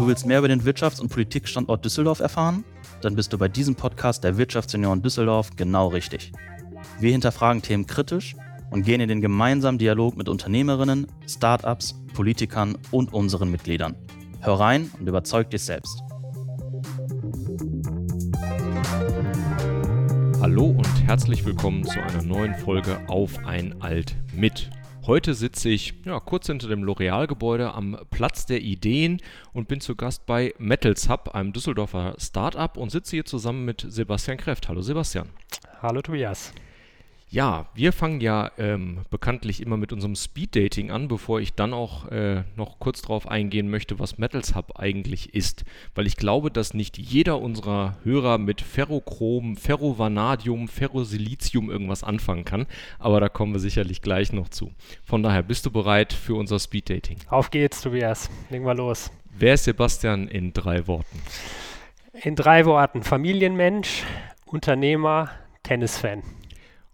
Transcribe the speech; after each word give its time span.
Du 0.00 0.06
willst 0.06 0.24
mehr 0.24 0.38
über 0.38 0.48
den 0.48 0.62
Wirtschafts- 0.62 0.98
und 0.98 1.10
Politikstandort 1.10 1.84
Düsseldorf 1.84 2.20
erfahren? 2.20 2.64
Dann 3.02 3.16
bist 3.16 3.34
du 3.34 3.36
bei 3.36 3.48
diesem 3.48 3.74
Podcast 3.74 4.24
der 4.24 4.38
Wirtschaftsunion 4.38 5.02
Düsseldorf 5.02 5.50
genau 5.56 5.88
richtig. 5.88 6.32
Wir 7.00 7.12
hinterfragen 7.12 7.60
Themen 7.60 7.86
kritisch 7.86 8.34
und 8.70 8.82
gehen 8.84 9.02
in 9.02 9.10
den 9.10 9.20
gemeinsamen 9.20 9.76
Dialog 9.76 10.16
mit 10.16 10.30
Unternehmerinnen, 10.30 11.06
Startups, 11.28 12.00
Politikern 12.14 12.78
und 12.90 13.12
unseren 13.12 13.50
Mitgliedern. 13.50 13.94
Hör 14.40 14.54
rein 14.54 14.90
und 14.98 15.06
überzeug 15.06 15.50
dich 15.50 15.64
selbst. 15.64 16.02
Hallo 20.40 20.64
und 20.64 21.06
herzlich 21.06 21.44
willkommen 21.44 21.84
zu 21.84 22.02
einer 22.02 22.22
neuen 22.22 22.54
Folge 22.54 22.98
Auf 23.06 23.44
ein 23.44 23.82
Alt 23.82 24.16
mit. 24.32 24.70
Heute 25.06 25.32
sitze 25.32 25.70
ich 25.70 25.94
ja, 26.04 26.20
kurz 26.20 26.46
hinter 26.46 26.68
dem 26.68 26.84
L'Oreal-Gebäude 26.84 27.72
am 27.72 27.98
Platz 28.10 28.44
der 28.44 28.60
Ideen 28.60 29.22
und 29.54 29.66
bin 29.66 29.80
zu 29.80 29.96
Gast 29.96 30.26
bei 30.26 30.54
Metals 30.58 31.08
Hub, 31.08 31.34
einem 31.34 31.54
Düsseldorfer 31.54 32.14
Startup 32.18 32.76
und 32.76 32.90
sitze 32.90 33.16
hier 33.16 33.24
zusammen 33.24 33.64
mit 33.64 33.86
Sebastian 33.88 34.36
Kreft. 34.36 34.68
Hallo 34.68 34.82
Sebastian. 34.82 35.30
Hallo 35.80 36.02
Tobias. 36.02 36.52
Ja, 37.32 37.66
wir 37.74 37.92
fangen 37.92 38.20
ja 38.20 38.50
ähm, 38.58 39.02
bekanntlich 39.08 39.62
immer 39.62 39.76
mit 39.76 39.92
unserem 39.92 40.16
Speed-Dating 40.16 40.90
an, 40.90 41.06
bevor 41.06 41.40
ich 41.40 41.54
dann 41.54 41.72
auch 41.72 42.08
äh, 42.08 42.42
noch 42.56 42.80
kurz 42.80 43.02
darauf 43.02 43.28
eingehen 43.28 43.70
möchte, 43.70 44.00
was 44.00 44.18
Metals 44.18 44.56
Hub 44.56 44.80
eigentlich 44.80 45.32
ist. 45.32 45.64
Weil 45.94 46.08
ich 46.08 46.16
glaube, 46.16 46.50
dass 46.50 46.74
nicht 46.74 46.98
jeder 46.98 47.40
unserer 47.40 47.96
Hörer 48.02 48.38
mit 48.38 48.60
Ferrochrom, 48.60 49.56
Ferrovanadium, 49.56 50.66
Ferrosilicium 50.66 51.70
irgendwas 51.70 52.02
anfangen 52.02 52.44
kann. 52.44 52.66
Aber 52.98 53.20
da 53.20 53.28
kommen 53.28 53.52
wir 53.52 53.60
sicherlich 53.60 54.02
gleich 54.02 54.32
noch 54.32 54.48
zu. 54.48 54.72
Von 55.04 55.22
daher, 55.22 55.44
bist 55.44 55.64
du 55.64 55.70
bereit 55.70 56.12
für 56.12 56.34
unser 56.34 56.58
Speed-Dating? 56.58 57.18
Auf 57.28 57.52
geht's, 57.52 57.80
Tobias. 57.80 58.28
Legen 58.50 58.64
wir 58.64 58.74
los. 58.74 59.08
Wer 59.38 59.54
ist 59.54 59.64
Sebastian 59.64 60.26
in 60.26 60.52
drei 60.52 60.84
Worten? 60.88 61.22
In 62.12 62.34
drei 62.34 62.66
Worten. 62.66 63.04
Familienmensch, 63.04 64.02
Unternehmer, 64.46 65.30
Tennisfan. 65.62 66.24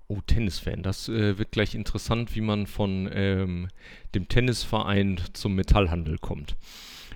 Oh, 0.08 0.20
Tennisfan. 0.24 0.82
Das 0.82 1.08
äh, 1.08 1.36
wird 1.36 1.50
gleich 1.50 1.74
interessant, 1.74 2.36
wie 2.36 2.40
man 2.40 2.66
von 2.66 3.10
ähm, 3.12 3.68
dem 4.14 4.28
Tennisverein 4.28 5.20
zum 5.32 5.56
Metallhandel 5.56 6.18
kommt. 6.18 6.56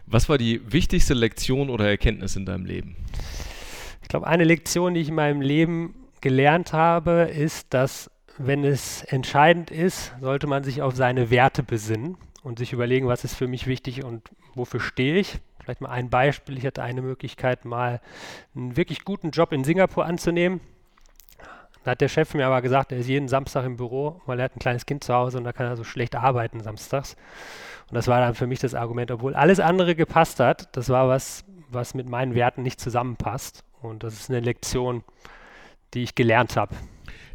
Was 0.07 0.29
war 0.29 0.39
die 0.39 0.61
wichtigste 0.73 1.15
Lektion 1.15 1.71
oder 1.71 1.89
Erkenntnis 1.89 2.35
in 2.35 2.47
deinem 2.47 2.65
Leben? 2.65 2.97
Ich 4.03 4.09
glaube, 4.09 4.27
eine 4.27 4.43
Lektion, 4.43 4.95
die 4.95 5.01
ich 5.01 5.09
in 5.09 5.15
meinem 5.15 5.41
Leben 5.41 5.95
gelernt 6.21 6.73
habe, 6.73 7.31
ist, 7.33 7.73
dass 7.73 8.11
wenn 8.39 8.65
es 8.65 9.05
entscheidend 9.05 9.71
ist, 9.71 10.13
sollte 10.21 10.49
man 10.49 10.65
sich 10.65 10.83
auf 10.83 10.97
seine 10.97 11.31
Werte 11.31 11.63
besinnen 11.63 12.17
und 12.43 12.59
sich 12.59 12.73
überlegen, 12.73 13.07
was 13.07 13.23
ist 13.23 13.35
für 13.35 13.47
mich 13.47 13.69
wichtig 13.69 14.03
und 14.03 14.31
wofür 14.55 14.81
stehe 14.81 15.17
ich. 15.17 15.39
Vielleicht 15.63 15.81
mal 15.81 15.91
ein 15.91 16.11
Beispiel. 16.11 16.59
Ich 16.59 16.67
hatte 16.67 16.83
eine 16.83 17.03
Möglichkeit, 17.03 17.65
mal 17.65 18.01
einen 18.57 18.77
wirklich 18.77 19.05
guten 19.05 19.31
Job 19.31 19.53
in 19.53 19.63
Singapur 19.63 20.07
anzunehmen 20.07 20.61
da 21.85 21.93
hat 21.93 22.01
der 22.01 22.09
Chef 22.09 22.35
mir 22.35 22.47
aber 22.47 22.63
gesagt, 22.63 22.93
er 22.93 22.99
ist 22.99 23.09
jeden 23.09 23.29
Samstag 23.29 23.65
im 23.65 23.77
Büro, 23.77 24.21
weil 24.27 24.39
er 24.39 24.45
hat 24.45 24.57
ein 24.57 24.61
kleines 24.61 24.87
Kind 24.87 25.03
zu 25.03 25.15
Hause 25.15 25.39
und 25.39 25.45
da 25.45 25.53
kann 25.53 25.67
er 25.67 25.77
so 25.77 25.85
schlecht 25.85 26.15
arbeiten 26.15 26.61
samstags. 26.61 27.17
Und 27.89 27.95
das 27.95 28.07
war 28.07 28.21
dann 28.21 28.35
für 28.35 28.47
mich 28.47 28.61
das 28.61 28.75
Argument, 28.75 29.11
obwohl 29.11 29.35
alles 29.35 29.61
andere 29.61 29.95
gepasst 29.95 30.41
hat, 30.41 30.75
das 30.77 30.89
war 30.91 31.09
was, 31.09 31.45
was 31.71 31.95
mit 31.95 32.09
meinen 32.09 32.35
Werten 32.35 32.63
nicht 32.63 32.81
zusammenpasst. 32.81 33.65
Und 33.81 34.03
das 34.05 34.15
ist 34.15 34.31
eine 34.31 34.41
Lektion, 34.41 35.03
die 35.95 36.03
ich 36.03 36.15
gelernt 36.15 36.57
habe. 36.57 36.75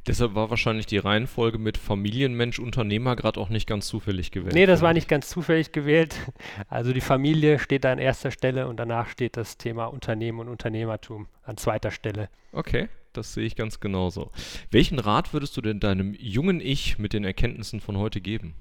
Deshalb 0.08 0.36
war 0.36 0.50
wahrscheinlich 0.50 0.86
die 0.86 0.98
Reihenfolge 0.98 1.58
mit 1.58 1.78
Familienmensch, 1.78 2.60
Unternehmer 2.60 3.16
gerade 3.16 3.40
auch 3.40 3.50
nicht 3.50 3.68
ganz 3.68 3.88
zufällig 3.88 4.32
gewählt. 4.32 4.54
Nee, 4.54 4.66
das 4.66 4.82
war 4.82 4.94
nicht 4.94 5.08
ganz 5.08 5.30
zufällig 5.30 5.72
gewählt. 5.72 6.16
Also 6.70 6.94
die 6.94 7.02
Familie 7.02 7.60
steht 7.60 7.84
da 7.84 7.92
an 7.92 8.00
erster 8.00 8.32
Stelle 8.32 8.68
und 8.68 8.78
danach 8.78 9.08
steht 9.08 9.38
das 9.38 9.58
Thema 9.58 9.86
Unternehmen 9.86 10.40
und 10.40 10.50
Unternehmertum 10.50 11.28
an 11.44 11.58
zweiter 11.58 11.92
Stelle. 11.92 12.30
Okay 12.52 12.88
das 13.16 13.34
sehe 13.34 13.46
ich 13.46 13.56
ganz 13.56 13.80
genauso. 13.80 14.32
Welchen 14.72 15.00
Rat 15.00 15.34
würdest 15.34 15.56
du 15.58 15.62
denn 15.62 15.80
deinem 15.80 16.14
jungen 16.14 16.60
Ich 16.62 16.98
mit 17.00 17.14
den 17.14 17.24
Erkenntnissen 17.24 17.82
von 17.82 17.98
heute 17.98 18.22
geben? 18.22 18.56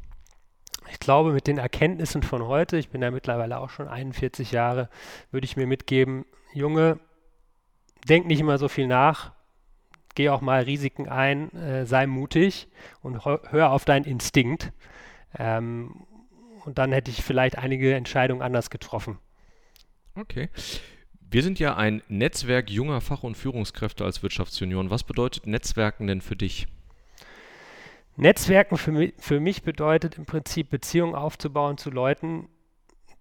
Ich 0.91 0.99
glaube, 1.01 1.33
mit 1.33 1.47
den 1.47 1.59
Erkenntnissen 1.59 2.23
von 2.23 2.47
heute, 2.47 2.77
ich 2.77 2.91
bin 2.91 3.03
ja 3.03 3.11
mittlerweile 3.11 3.59
auch 3.59 3.71
schon 3.71 3.89
41 3.89 4.53
Jahre, 4.53 4.91
würde 5.31 5.47
ich 5.47 5.57
mir 5.57 5.67
mitgeben, 5.67 6.27
Junge, 6.53 7.01
denk 8.07 8.27
nicht 8.27 8.41
immer 8.41 8.59
so 8.59 8.69
viel 8.69 8.87
nach, 8.87 9.33
geh 10.15 10.29
auch 10.29 10.41
mal 10.41 10.63
Risiken 10.63 11.09
ein, 11.09 11.53
äh, 11.55 11.87
sei 11.87 12.07
mutig 12.07 12.69
und 13.03 13.25
hör 13.25 13.71
auf 13.71 13.85
deinen 13.85 14.05
Instinkt. 14.05 14.73
Ähm, 15.39 16.07
und 16.65 16.79
dann 16.79 16.93
hätte 16.93 17.11
ich 17.11 17.23
vielleicht 17.23 17.59
einige 17.59 17.95
Entscheidungen 17.95 18.43
anders 18.43 18.71
getroffen. 18.71 19.19
Okay. 20.15 20.49
Wir 21.31 21.43
sind 21.43 21.59
ja 21.59 21.77
ein 21.77 22.03
Netzwerk 22.09 22.71
junger 22.71 23.01
Fach- 23.01 23.25
und 23.25 23.37
Führungskräfte 23.37 24.05
als 24.05 24.23
Wirtschaftsunion. 24.23 24.91
Was 24.91 25.03
bedeutet 25.03 25.47
Netzwerken 25.47 26.07
denn 26.07 26.21
für 26.21 26.37
dich? 26.37 26.69
Netzwerken 28.17 28.79
für 28.79 28.93
mich, 28.93 29.15
für 29.19 29.41
mich 29.41 29.63
bedeutet 29.63 30.17
im 30.17 30.27
Prinzip 30.27 30.71
Beziehungen 30.71 31.17
aufzubauen 31.17 31.77
zu 31.77 31.91
Leuten, 31.91 32.49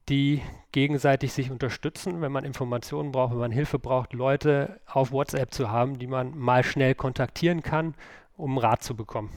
die 0.09 0.41
gegenseitig 0.72 1.34
sich 1.34 1.52
unterstützen, 1.52 2.22
wenn 2.22 2.31
man 2.31 2.44
Informationen 2.44 3.12
braucht, 3.12 3.31
wenn 3.31 3.40
man 3.40 3.52
Hilfe 3.52 3.80
braucht, 3.80 4.14
Leute 4.14 4.81
auf 4.86 5.12
WhatsApp 5.12 5.53
zu 5.53 5.72
haben, 5.72 6.00
die 6.00 6.08
man 6.08 6.38
mal 6.38 6.64
schnell 6.64 6.96
kontaktieren 6.96 7.62
kann, 7.62 7.96
um 8.36 8.58
Rat 8.58 8.84
zu 8.84 8.96
bekommen. 8.96 9.31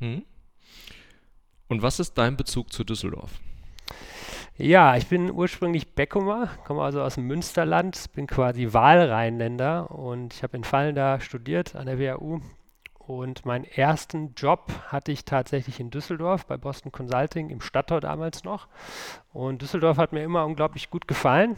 Hm. 0.00 0.24
Und 1.68 1.82
was 1.82 2.00
ist 2.00 2.14
dein 2.14 2.36
Bezug 2.36 2.72
zu 2.72 2.84
Düsseldorf? 2.84 3.40
Ja, 4.56 4.96
ich 4.96 5.08
bin 5.08 5.32
ursprünglich 5.32 5.94
Beckumer, 5.94 6.48
komme 6.64 6.82
also 6.82 7.02
aus 7.02 7.16
dem 7.16 7.24
Münsterland, 7.24 8.12
bin 8.14 8.28
quasi 8.28 8.72
Wahlrheinländer 8.72 9.90
und 9.90 10.32
ich 10.32 10.44
habe 10.44 10.56
in 10.56 10.62
Fallen 10.62 10.94
da 10.94 11.18
studiert 11.18 11.74
an 11.74 11.86
der 11.86 11.98
WHU. 11.98 12.40
Und 13.06 13.44
meinen 13.44 13.64
ersten 13.64 14.34
Job 14.34 14.72
hatte 14.88 15.12
ich 15.12 15.24
tatsächlich 15.24 15.78
in 15.78 15.90
Düsseldorf 15.90 16.46
bei 16.46 16.56
Boston 16.56 16.90
Consulting 16.90 17.50
im 17.50 17.60
Stadttor 17.60 18.00
damals 18.00 18.44
noch. 18.44 18.68
Und 19.32 19.60
Düsseldorf 19.60 19.98
hat 19.98 20.12
mir 20.12 20.22
immer 20.22 20.46
unglaublich 20.46 20.90
gut 20.90 21.06
gefallen. 21.06 21.56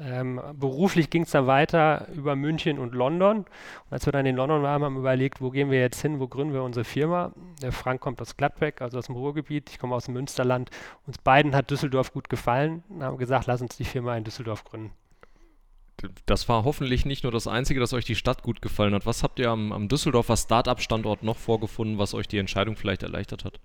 Ähm, 0.00 0.40
beruflich 0.54 1.10
ging 1.10 1.22
es 1.22 1.30
dann 1.32 1.46
weiter 1.46 2.06
über 2.14 2.36
München 2.36 2.78
und 2.78 2.94
London. 2.94 3.38
Und 3.38 3.46
als 3.90 4.06
wir 4.06 4.12
dann 4.12 4.26
in 4.26 4.36
London 4.36 4.62
waren, 4.62 4.82
haben 4.82 4.94
wir 4.94 5.00
überlegt, 5.00 5.40
wo 5.40 5.50
gehen 5.50 5.70
wir 5.70 5.80
jetzt 5.80 6.00
hin, 6.00 6.20
wo 6.20 6.28
gründen 6.28 6.54
wir 6.54 6.62
unsere 6.62 6.84
Firma. 6.84 7.32
Der 7.60 7.72
Frank 7.72 8.00
kommt 8.00 8.20
aus 8.22 8.36
Gladbeck, 8.36 8.80
also 8.80 8.98
aus 8.98 9.06
dem 9.06 9.16
Ruhrgebiet. 9.16 9.70
Ich 9.70 9.78
komme 9.78 9.94
aus 9.94 10.04
dem 10.04 10.14
Münsterland. 10.14 10.70
Uns 11.06 11.18
beiden 11.18 11.54
hat 11.54 11.70
Düsseldorf 11.70 12.12
gut 12.12 12.28
gefallen 12.28 12.82
und 12.88 13.02
haben 13.02 13.18
gesagt, 13.18 13.46
lass 13.46 13.60
uns 13.60 13.76
die 13.76 13.84
Firma 13.84 14.16
in 14.16 14.24
Düsseldorf 14.24 14.64
gründen. 14.64 14.92
Das 16.26 16.48
war 16.48 16.64
hoffentlich 16.64 17.04
nicht 17.04 17.24
nur 17.24 17.32
das 17.32 17.46
Einzige, 17.46 17.80
dass 17.80 17.92
euch 17.92 18.04
die 18.04 18.14
Stadt 18.14 18.42
gut 18.42 18.62
gefallen 18.62 18.94
hat. 18.94 19.06
Was 19.06 19.22
habt 19.22 19.38
ihr 19.38 19.50
am, 19.50 19.72
am 19.72 19.88
Düsseldorfer 19.88 20.36
Start-up-Standort 20.36 21.22
noch 21.22 21.36
vorgefunden, 21.36 21.98
was 21.98 22.14
euch 22.14 22.28
die 22.28 22.38
Entscheidung 22.38 22.76
vielleicht 22.76 23.02
erleichtert 23.02 23.44
hat? 23.44 23.60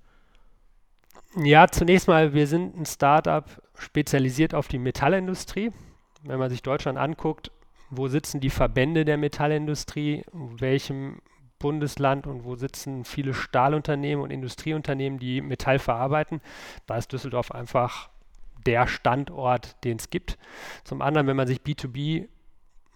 Ja, 1.36 1.68
zunächst 1.68 2.08
mal, 2.08 2.34
wir 2.34 2.48
sind 2.48 2.78
ein 2.78 2.86
Start-up 2.86 3.62
spezialisiert 3.76 4.54
auf 4.54 4.68
die 4.68 4.78
Metallindustrie 4.80 5.72
wenn 6.24 6.40
man 6.40 6.50
sich 6.50 6.64
Deutschland 6.64 6.98
anguckt, 6.98 7.52
wo 7.90 8.08
sitzen 8.08 8.40
die 8.40 8.50
Verbände 8.50 9.06
der 9.06 9.18
Metallindustrie, 9.18 10.24
in 10.32 10.62
welchem 10.62 11.22
Bundesland 11.60 12.28
und 12.28 12.44
wo 12.44 12.56
sitzen 12.56 13.06
viele 13.06 13.34
Stahlunternehmen 13.34 14.24
und 14.24 14.32
Industrieunternehmen, 14.32 15.20
die 15.20 15.42
Metall 15.42 15.80
verarbeiten. 15.80 16.42
Da 16.88 16.98
ist 16.98 17.12
Düsseldorf 17.14 17.52
einfach 17.52 18.10
der 18.66 18.88
Standort, 18.88 19.84
den 19.84 19.98
es 19.98 20.10
gibt. 20.10 20.38
Zum 20.84 21.02
anderen, 21.02 21.28
wenn 21.28 21.36
man 21.36 21.48
sich 21.48 21.60
B2B 21.60 22.28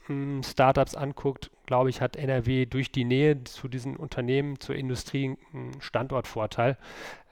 hm, 0.05 0.41
Startups 0.43 0.95
anguckt, 0.95 1.51
glaube 1.65 1.89
ich, 1.89 2.01
hat 2.01 2.15
NRW 2.15 2.65
durch 2.65 2.91
die 2.91 3.03
Nähe 3.05 3.43
zu 3.43 3.67
diesen 3.67 3.97
Unternehmen, 3.97 4.59
zur 4.59 4.75
Industrie 4.75 5.37
einen 5.53 5.81
Standortvorteil. 5.81 6.77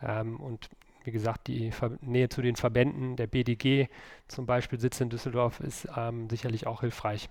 Ähm, 0.02 0.40
und 0.40 0.70
wie 1.04 1.12
gesagt, 1.12 1.48
die 1.48 1.72
Ver 1.72 1.98
Nähe 2.02 2.30
zu 2.30 2.42
den 2.42 2.56
Verbänden, 2.56 3.16
der 3.16 3.28
BDG 3.28 3.88
zum 4.28 4.46
Beispiel 4.46 4.80
sitzt 4.80 5.02
in 5.02 5.10
Düsseldorf, 5.10 5.60
ist 5.60 5.88
ähm, 5.96 6.30
sicherlich 6.30 6.68
auch 6.68 6.82
hilfreich. 6.82 7.30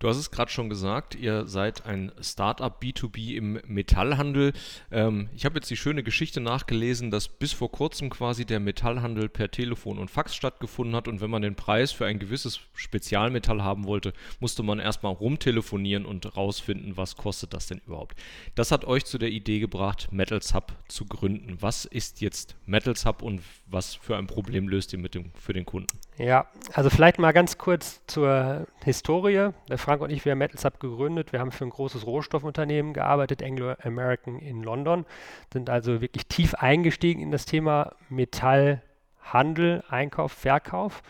Du 0.00 0.08
hast 0.08 0.16
es 0.16 0.30
gerade 0.30 0.50
schon 0.50 0.70
gesagt, 0.70 1.14
ihr 1.14 1.46
seid 1.46 1.84
ein 1.84 2.10
Startup 2.22 2.74
B2B 2.82 3.36
im 3.36 3.60
Metallhandel. 3.66 4.54
Ähm, 4.90 5.28
ich 5.36 5.44
habe 5.44 5.56
jetzt 5.56 5.68
die 5.68 5.76
schöne 5.76 6.02
Geschichte 6.02 6.40
nachgelesen, 6.40 7.10
dass 7.10 7.28
bis 7.28 7.52
vor 7.52 7.70
kurzem 7.70 8.08
quasi 8.08 8.46
der 8.46 8.60
Metallhandel 8.60 9.28
per 9.28 9.50
Telefon 9.50 9.98
und 9.98 10.10
Fax 10.10 10.34
stattgefunden 10.34 10.96
hat 10.96 11.06
und 11.06 11.20
wenn 11.20 11.28
man 11.28 11.42
den 11.42 11.54
Preis 11.54 11.92
für 11.92 12.06
ein 12.06 12.18
gewisses 12.18 12.60
Spezialmetall 12.72 13.62
haben 13.62 13.84
wollte, 13.84 14.14
musste 14.40 14.62
man 14.62 14.78
erstmal 14.78 15.12
rumtelefonieren 15.12 16.06
und 16.06 16.34
rausfinden, 16.34 16.96
was 16.96 17.16
kostet 17.16 17.52
das 17.52 17.66
denn 17.66 17.82
überhaupt. 17.86 18.18
Das 18.54 18.72
hat 18.72 18.86
euch 18.86 19.04
zu 19.04 19.18
der 19.18 19.28
Idee 19.28 19.60
gebracht, 19.60 20.08
Metals 20.12 20.54
Hub 20.54 20.72
zu 20.88 21.04
gründen. 21.04 21.58
Was 21.60 21.84
ist 21.84 22.22
jetzt 22.22 22.56
Metals 22.64 23.04
Hub 23.04 23.20
und 23.20 23.42
was 23.66 23.96
für 23.96 24.16
ein 24.16 24.26
Problem 24.26 24.66
löst 24.66 24.94
ihr 24.94 24.98
mit 24.98 25.14
dem, 25.14 25.30
für 25.34 25.52
den 25.52 25.66
Kunden? 25.66 25.98
Ja, 26.16 26.46
also 26.72 26.88
vielleicht 26.88 27.18
mal 27.18 27.32
ganz 27.32 27.58
kurz 27.58 28.00
zur 28.06 28.66
Historie. 28.82 29.50
Der 29.68 29.78
Frank 29.90 30.02
und 30.02 30.12
ich, 30.12 30.24
wir 30.24 30.30
haben 30.30 30.38
Metals 30.38 30.64
Hub 30.64 30.78
gegründet. 30.78 31.32
Wir 31.32 31.40
haben 31.40 31.50
für 31.50 31.64
ein 31.64 31.70
großes 31.70 32.06
Rohstoffunternehmen 32.06 32.92
gearbeitet, 32.92 33.42
Anglo 33.42 33.74
American 33.82 34.38
in 34.38 34.62
London, 34.62 35.04
sind 35.52 35.68
also 35.68 36.00
wirklich 36.00 36.28
tief 36.28 36.54
eingestiegen 36.54 37.20
in 37.20 37.32
das 37.32 37.44
Thema 37.44 37.96
Metall 38.08 38.82
Handel, 39.20 39.82
Einkauf, 39.88 40.30
Verkauf. 40.30 41.02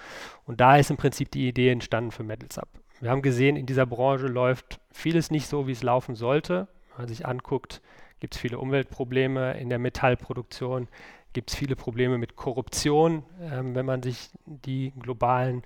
Und 0.47 0.63
da 0.63 0.79
ist 0.79 0.91
im 0.91 0.97
Prinzip 0.97 1.31
die 1.31 1.47
Idee 1.47 1.69
entstanden 1.69 2.11
für 2.11 2.23
Metals 2.23 2.57
Up. 2.57 2.71
Wir 3.03 3.11
haben 3.11 3.21
gesehen, 3.21 3.57
in 3.57 3.67
dieser 3.67 3.85
Branche 3.85 4.29
läuft 4.29 4.81
vieles 4.91 5.31
nicht 5.31 5.47
so, 5.47 5.67
wie 5.67 5.73
es 5.73 5.83
laufen 5.83 6.15
sollte. 6.15 6.67
Wenn 6.93 7.03
man 7.03 7.09
sich 7.09 7.27
anguckt, 7.27 7.83
gibt 8.19 8.35
es 8.35 8.41
viele 8.41 8.59
Umweltprobleme 8.59 9.59
in 9.59 9.69
der 9.69 9.79
Metallproduktion, 9.79 10.89
gibt 11.33 11.51
es 11.51 11.57
viele 11.57 11.77
Probleme 11.77 12.19
mit 12.19 12.37
Korruption, 12.37 13.25
ähm, 13.41 13.75
wenn 13.75 13.87
man 13.87 14.03
sich 14.03 14.31
die 14.47 14.93
globalen 14.99 15.63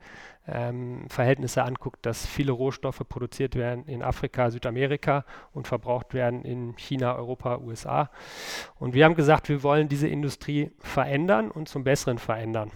ähm, 0.46 1.08
Verhältnisse 1.08 1.62
anguckt, 1.62 2.04
dass 2.04 2.26
viele 2.26 2.52
Rohstoffe 2.52 3.02
produziert 3.08 3.54
werden 3.54 3.84
in 3.86 4.02
Afrika, 4.02 4.50
Südamerika 4.50 5.24
und 5.52 5.66
verbraucht 5.66 6.12
werden 6.12 6.44
in 6.44 6.76
China, 6.76 7.14
Europa, 7.16 7.58
USA. 7.58 8.10
Und 8.78 8.94
wir 8.94 9.04
haben 9.04 9.14
gesagt, 9.14 9.48
wir 9.48 9.62
wollen 9.62 9.88
diese 9.88 10.08
Industrie 10.08 10.70
verändern 10.78 11.50
und 11.50 11.68
zum 11.68 11.84
Besseren 11.84 12.18
verändern. 12.18 12.70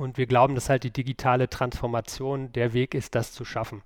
Und 0.00 0.16
wir 0.16 0.24
glauben, 0.24 0.54
dass 0.54 0.70
halt 0.70 0.84
die 0.84 0.90
digitale 0.90 1.50
Transformation 1.50 2.52
der 2.52 2.72
Weg 2.72 2.94
ist, 2.94 3.14
das 3.14 3.34
zu 3.34 3.44
schaffen. 3.44 3.82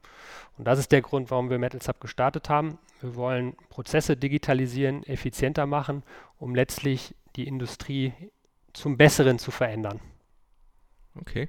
Und 0.56 0.64
das 0.64 0.78
ist 0.78 0.92
der 0.92 1.02
Grund, 1.02 1.32
warum 1.32 1.50
wir 1.50 1.58
Metals 1.58 1.88
Hub 1.88 2.00
gestartet 2.00 2.48
haben. 2.48 2.78
Wir 3.00 3.16
wollen 3.16 3.56
Prozesse 3.68 4.16
digitalisieren, 4.16 5.02
effizienter 5.02 5.66
machen, 5.66 6.04
um 6.38 6.54
letztlich 6.54 7.16
die 7.34 7.48
Industrie 7.48 8.12
zum 8.74 8.96
Besseren 8.96 9.40
zu 9.40 9.50
verändern. 9.50 10.00
Okay. 11.16 11.48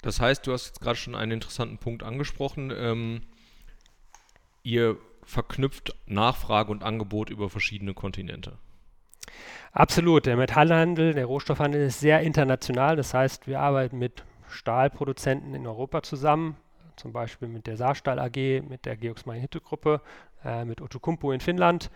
Das 0.00 0.20
heißt, 0.20 0.46
du 0.46 0.54
hast 0.54 0.68
jetzt 0.68 0.80
gerade 0.80 0.96
schon 0.96 1.14
einen 1.14 1.32
interessanten 1.32 1.76
Punkt 1.76 2.02
angesprochen. 2.02 2.72
Ähm, 2.74 3.24
ihr 4.62 4.96
verknüpft 5.22 5.94
Nachfrage 6.06 6.70
und 6.70 6.82
Angebot 6.82 7.28
über 7.28 7.50
verschiedene 7.50 7.92
Kontinente. 7.92 8.56
Absolut. 9.72 10.26
Der 10.26 10.36
Metallhandel, 10.36 11.12
der 11.12 11.26
Rohstoffhandel 11.26 11.82
ist 11.82 12.00
sehr 12.00 12.20
international. 12.20 12.96
Das 12.96 13.12
heißt, 13.14 13.46
wir 13.46 13.60
arbeiten 13.60 13.98
mit 13.98 14.24
Stahlproduzenten 14.48 15.54
in 15.54 15.66
Europa 15.66 16.02
zusammen, 16.02 16.56
zum 16.96 17.12
Beispiel 17.12 17.48
mit 17.48 17.66
der 17.66 17.76
Saarstahl 17.76 18.18
AG, 18.18 18.62
mit 18.68 18.86
der 18.86 18.96
Georgs 18.96 19.24
Hitte 19.30 19.60
Gruppe, 19.60 20.00
äh, 20.44 20.64
mit 20.64 20.80
Outokumpu 20.80 21.32
in 21.32 21.40
Finnland. 21.40 21.90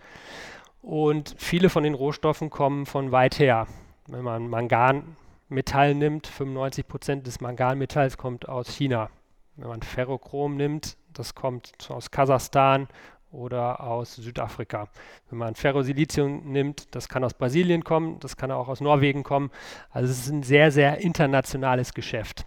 Und 0.81 1.35
viele 1.37 1.69
von 1.69 1.83
den 1.83 1.93
Rohstoffen 1.93 2.49
kommen 2.49 2.85
von 2.85 3.11
weit 3.11 3.39
her. 3.39 3.67
Wenn 4.07 4.23
man 4.23 4.47
Manganmetall 4.47 5.95
nimmt, 5.95 6.27
95 6.27 6.87
Prozent 6.87 7.27
des 7.27 7.39
Manganmetalls 7.39 8.17
kommt 8.17 8.49
aus 8.49 8.69
China. 8.69 9.09
Wenn 9.55 9.69
man 9.69 9.81
Ferrochrom 9.81 10.55
nimmt, 10.55 10.97
das 11.13 11.35
kommt 11.35 11.73
aus 11.89 12.11
Kasachstan 12.11 12.87
oder 13.31 13.81
aus 13.81 14.15
Südafrika. 14.15 14.87
Wenn 15.29 15.39
man 15.39 15.55
Ferrosilizium 15.55 16.51
nimmt, 16.51 16.93
das 16.95 17.09
kann 17.09 17.23
aus 17.23 17.33
Brasilien 17.33 17.83
kommen, 17.83 18.19
das 18.19 18.37
kann 18.37 18.51
auch 18.51 18.67
aus 18.67 18.81
Norwegen 18.81 19.23
kommen. 19.23 19.51
Also 19.89 20.11
es 20.11 20.19
ist 20.19 20.31
ein 20.31 20.43
sehr, 20.43 20.71
sehr 20.71 20.99
internationales 20.99 21.93
Geschäft. 21.93 22.45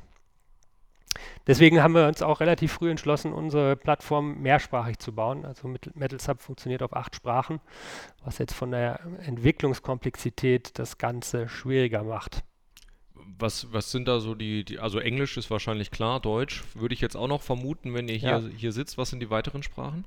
Deswegen 1.46 1.82
haben 1.82 1.94
wir 1.94 2.08
uns 2.08 2.22
auch 2.22 2.40
relativ 2.40 2.72
früh 2.72 2.90
entschlossen, 2.90 3.32
unsere 3.32 3.76
Plattform 3.76 4.40
mehrsprachig 4.40 4.98
zu 4.98 5.14
bauen. 5.14 5.44
Also 5.44 5.68
Metal 5.94 6.20
Sub 6.20 6.40
funktioniert 6.40 6.82
auf 6.82 6.96
acht 6.96 7.14
Sprachen, 7.14 7.60
was 8.24 8.38
jetzt 8.38 8.54
von 8.54 8.70
der 8.70 9.00
Entwicklungskomplexität 9.20 10.78
das 10.78 10.98
Ganze 10.98 11.48
schwieriger 11.48 12.02
macht. 12.02 12.42
Was, 13.38 13.72
was 13.72 13.90
sind 13.90 14.06
da 14.06 14.20
so 14.20 14.34
die, 14.34 14.64
die, 14.64 14.78
also 14.78 14.98
Englisch 14.98 15.36
ist 15.36 15.50
wahrscheinlich 15.50 15.90
klar, 15.90 16.20
Deutsch 16.20 16.62
würde 16.74 16.94
ich 16.94 17.00
jetzt 17.00 17.16
auch 17.16 17.28
noch 17.28 17.42
vermuten, 17.42 17.94
wenn 17.94 18.08
ihr 18.08 18.16
hier, 18.16 18.38
ja. 18.38 18.42
hier 18.56 18.72
sitzt. 18.72 18.96
Was 18.98 19.10
sind 19.10 19.20
die 19.20 19.30
weiteren 19.30 19.62
Sprachen? 19.62 20.04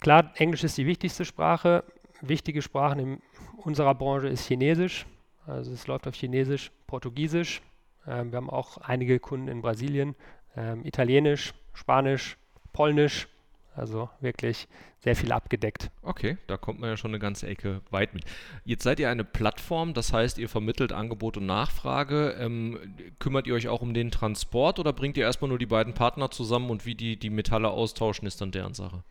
Klar, 0.00 0.32
Englisch 0.36 0.64
ist 0.64 0.78
die 0.78 0.86
wichtigste 0.86 1.24
Sprache. 1.24 1.84
Wichtige 2.20 2.62
Sprachen 2.62 2.98
in 2.98 3.18
unserer 3.56 3.94
Branche 3.94 4.28
ist 4.28 4.46
Chinesisch. 4.46 5.06
Also 5.46 5.72
es 5.72 5.86
läuft 5.86 6.06
auf 6.06 6.14
Chinesisch, 6.14 6.70
Portugiesisch, 6.86 7.62
ähm, 8.06 8.32
wir 8.32 8.36
haben 8.38 8.50
auch 8.50 8.78
einige 8.78 9.18
Kunden 9.20 9.48
in 9.48 9.62
Brasilien, 9.62 10.14
ähm, 10.56 10.84
Italienisch, 10.84 11.54
Spanisch, 11.72 12.36
Polnisch, 12.72 13.28
also 13.74 14.10
wirklich 14.20 14.68
sehr 14.98 15.16
viel 15.16 15.32
abgedeckt. 15.32 15.90
Okay, 16.02 16.36
da 16.46 16.56
kommt 16.56 16.80
man 16.80 16.90
ja 16.90 16.96
schon 16.96 17.10
eine 17.10 17.18
ganze 17.18 17.46
Ecke 17.46 17.80
weit 17.90 18.14
mit. 18.14 18.24
Jetzt 18.64 18.82
seid 18.82 19.00
ihr 19.00 19.10
eine 19.10 19.24
Plattform, 19.24 19.94
das 19.94 20.12
heißt, 20.12 20.38
ihr 20.38 20.48
vermittelt 20.48 20.92
Angebot 20.92 21.36
und 21.36 21.46
Nachfrage. 21.46 22.36
Ähm, 22.38 22.78
kümmert 23.18 23.46
ihr 23.46 23.54
euch 23.54 23.68
auch 23.68 23.82
um 23.82 23.94
den 23.94 24.10
Transport 24.10 24.78
oder 24.78 24.92
bringt 24.92 25.16
ihr 25.16 25.24
erstmal 25.24 25.48
nur 25.48 25.58
die 25.58 25.66
beiden 25.66 25.94
Partner 25.94 26.30
zusammen 26.30 26.70
und 26.70 26.86
wie 26.86 26.94
die 26.94 27.18
die 27.18 27.30
Metalle 27.30 27.70
austauschen, 27.70 28.26
ist 28.26 28.40
dann 28.40 28.52
deren 28.52 28.74
Sache? 28.74 29.02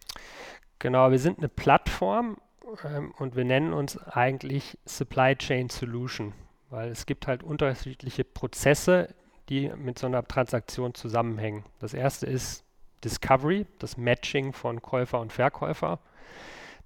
Genau, 0.80 1.12
wir 1.12 1.20
sind 1.20 1.40
eine 1.40 1.50
Plattform 1.50 2.38
ähm, 2.86 3.14
und 3.18 3.36
wir 3.36 3.46
nennen 3.46 3.74
uns 3.74 3.98
eigentlich 3.98 4.78
Supply 4.86 5.36
Chain 5.36 5.70
Solution 5.70 6.34
weil 6.70 6.90
es 6.90 7.06
gibt 7.06 7.28
halt 7.28 7.44
unterschiedliche 7.44 8.24
Prozesse, 8.24 9.14
die 9.50 9.70
mit 9.70 9.98
so 9.98 10.08
einer 10.08 10.28
Transaktion 10.28 10.94
zusammenhängen. 10.94 11.66
Das 11.80 11.94
erste 11.94 12.28
ist 12.28 12.64
Discovery, 13.04 13.66
das 13.80 13.98
Matching 13.98 14.54
von 14.54 14.82
Käufer 14.82 15.20
und 15.20 15.34
Verkäufer. 15.34 16.00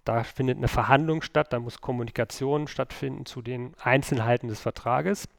Da 0.06 0.24
findet 0.24 0.58
eine 0.58 0.68
Verhandlung 0.68 1.22
statt, 1.22 1.54
da 1.54 1.60
muss 1.60 1.80
Kommunikation 1.80 2.68
stattfinden 2.68 3.26
zu 3.26 3.42
den 3.42 3.74
Einzelheiten 3.82 4.50
des 4.50 4.60
Vertrages. 4.60 5.30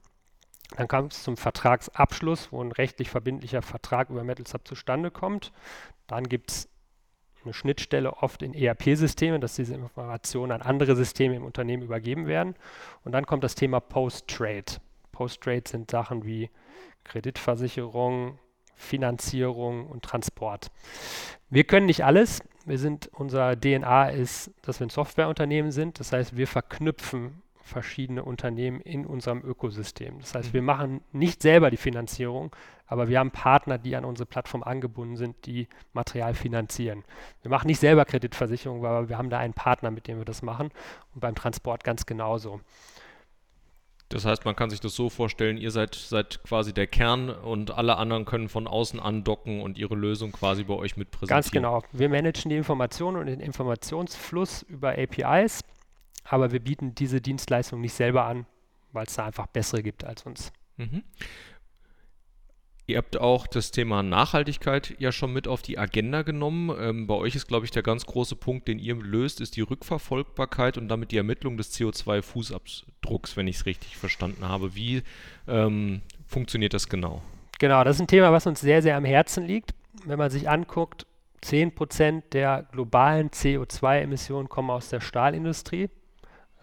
Dann 0.77 0.89
kommt 0.89 1.13
es 1.13 1.23
zum 1.23 1.37
Vertragsabschluss, 1.37 2.51
wo 2.51 2.63
ein 2.63 2.73
rechtlich 2.73 3.11
verbindlicher 3.11 3.63
Vertrag 3.63 4.11
über 4.11 4.25
MetalSub 4.25 4.67
zustande 4.67 5.11
kommt. 5.11 5.53
Dann 6.07 6.29
gibt 6.29 6.51
es 6.51 6.69
eine 7.45 7.53
Schnittstelle 7.53 8.15
oft 8.15 8.43
in 8.43 8.55
ERP-Systeme, 8.55 9.39
dass 9.39 9.55
diese 9.55 9.75
Informationen 9.75 10.53
an 10.53 10.63
andere 10.63 10.97
Systeme 10.97 11.37
im 11.37 11.45
Unternehmen 11.45 11.83
übergeben 11.83 12.27
werden. 12.27 12.55
Und 13.05 13.13
dann 13.13 13.27
kommt 13.27 13.45
das 13.45 13.55
Thema 13.55 13.81
Post-Trade. 13.81 14.81
Post-Trade 15.13 15.65
sind 15.67 15.91
Sachen 15.91 16.25
wie 16.25 16.51
Kreditversicherung, 17.05 18.39
Finanzierung 18.77 19.87
und 19.87 20.03
Transport. 20.03 20.71
Wir 21.51 21.65
können 21.65 21.87
nicht 21.87 22.05
alles. 22.05 22.43
Wir 22.67 22.79
sind, 22.79 23.11
unser 23.13 23.59
DNA 23.59 24.11
ist, 24.11 24.51
dass 24.63 24.81
wir 24.81 24.87
ein 24.87 24.91
Softwareunternehmen 24.91 25.71
sind. 25.71 26.01
Das 26.01 26.13
heißt, 26.13 26.37
wir 26.37 26.47
verknüpfen 26.47 27.43
verschiedene 27.65 28.23
Unternehmen 28.23 28.81
in 28.81 29.07
unserem 29.07 29.43
Ökosystem. 29.43 30.19
Das 30.21 30.35
heißt, 30.35 30.51
mhm. 30.51 30.55
wir 30.55 30.63
machen 30.63 31.01
nicht 31.13 31.43
selber 31.43 31.71
die 31.71 31.79
Finanzierung, 31.79 32.55
aber 32.87 33.09
wir 33.09 33.19
haben 33.19 33.31
Partner, 33.31 33.79
die 33.79 33.97
an 33.97 34.05
unsere 34.05 34.27
Plattform 34.27 34.63
angebunden 34.63 35.17
sind, 35.17 35.47
die 35.47 35.69
Material 35.95 36.35
finanzieren. 36.35 37.05
Wir 37.41 37.51
machen 37.51 37.67
nicht 37.67 37.81
selber 37.81 38.05
Kreditversicherung, 38.05 38.85
aber 38.85 39.09
wir 39.09 39.17
haben 39.17 39.31
da 39.31 39.39
einen 39.39 39.55
Partner, 39.55 39.91
mit 39.91 40.07
dem 40.07 40.19
wir 40.19 40.27
das 40.27 40.43
machen 40.43 40.71
und 41.15 41.21
beim 41.21 41.35
Transport 41.35 41.85
ganz 41.85 42.05
genauso. 42.05 42.61
Das 44.11 44.25
heißt, 44.25 44.45
man 44.45 44.55
kann 44.55 44.71
sich 44.71 44.81
das 44.81 44.95
so 44.95 45.09
vorstellen, 45.09 45.57
ihr 45.57 45.71
seid, 45.71 45.95
seid 45.95 46.45
quasi 46.45 46.73
der 46.73 46.87
Kern 46.87 47.31
und 47.31 47.73
alle 47.73 47.97
anderen 47.97 48.27
können 48.27 48.49
von 48.49 48.67
außen 48.67 49.01
andocken 49.01 49.61
und 49.61 49.79
ihre 49.79 49.95
Lösung 49.95 50.31
quasi 50.31 50.65
bei 50.65 50.75
euch 50.75 50.97
mit 50.97 51.11
präsentieren. 51.11 51.41
Ganz 51.41 51.51
genau. 51.51 51.83
Wir 51.93 52.09
managen 52.09 52.51
die 52.51 52.57
Informationen 52.57 53.17
und 53.17 53.27
den 53.27 53.41
Informationsfluss 53.41 54.63
über 54.63 54.91
APIs 54.91 55.63
aber 56.25 56.53
wir 56.53 56.61
bieten 56.61 56.95
diese 56.95 57.21
Dienstleistung 57.21 57.81
nicht 57.81 57.95
selber 57.95 58.25
an, 58.25 58.47
weil 58.93 59.07
es 59.07 59.15
da 59.15 59.27
einfach 59.27 59.47
bessere 59.47 59.83
gibt 59.83 60.05
als 60.05 60.25
uns. 60.25 60.53
Mhm. 60.77 61.05
Ihr 62.87 62.99
habt 62.99 63.17
auch 63.19 63.47
das 63.47 63.71
Thema 63.71 64.03
Nachhaltigkeit 64.03 64.95
ja 64.99 65.11
schon 65.11 65.33
mit 65.33 65.49
auf 65.49 65.63
die 65.63 65.79
Agenda 65.79 66.21
genommen. 66.21 66.71
Ähm, 66.79 67.07
bei 67.07 67.15
euch 67.15 67.35
ist, 67.35 67.47
glaube 67.47 67.65
ich, 67.65 67.71
der 67.71 67.83
ganz 67.83 68.05
große 68.05 68.37
Punkt, 68.37 68.69
den 68.69 68.79
ihr 68.79 68.95
löst, 68.97 69.41
ist 69.41 69.57
die 69.57 69.63
Rückverfolgbarkeit 69.63 70.77
und 70.77 70.89
damit 70.89 71.11
die 71.11 71.17
Ermittlung 71.17 71.57
des 71.57 71.73
CO2-Fußabdrucks, 71.75 73.37
wenn 73.37 73.49
ich 73.49 73.57
es 73.57 73.67
richtig 73.67 73.97
verstanden 73.97 74.47
habe. 74.47 74.75
Wie 74.75 75.03
ähm, 75.49 76.03
funktioniert 76.27 76.75
das 76.75 76.91
genau? 76.91 77.23
Genau, 77.59 77.85
das 77.85 77.97
ist 77.97 78.01
ein 78.03 78.07
Thema, 78.07 78.33
was 78.33 78.47
uns 78.47 78.61
sehr, 78.61 78.83
sehr 78.83 78.97
am 78.99 79.07
Herzen 79.07 79.47
liegt. 79.47 79.73
Wenn 80.05 80.19
man 80.19 80.31
sich 80.31 80.51
anguckt, 80.51 81.07
10% 81.43 82.23
der 82.33 82.67
globalen 82.71 83.31
CO2-Emissionen 83.31 84.51
kommen 84.51 84.71
aus 84.71 84.91
der 84.91 85.01
Stahlindustrie. 85.01 85.89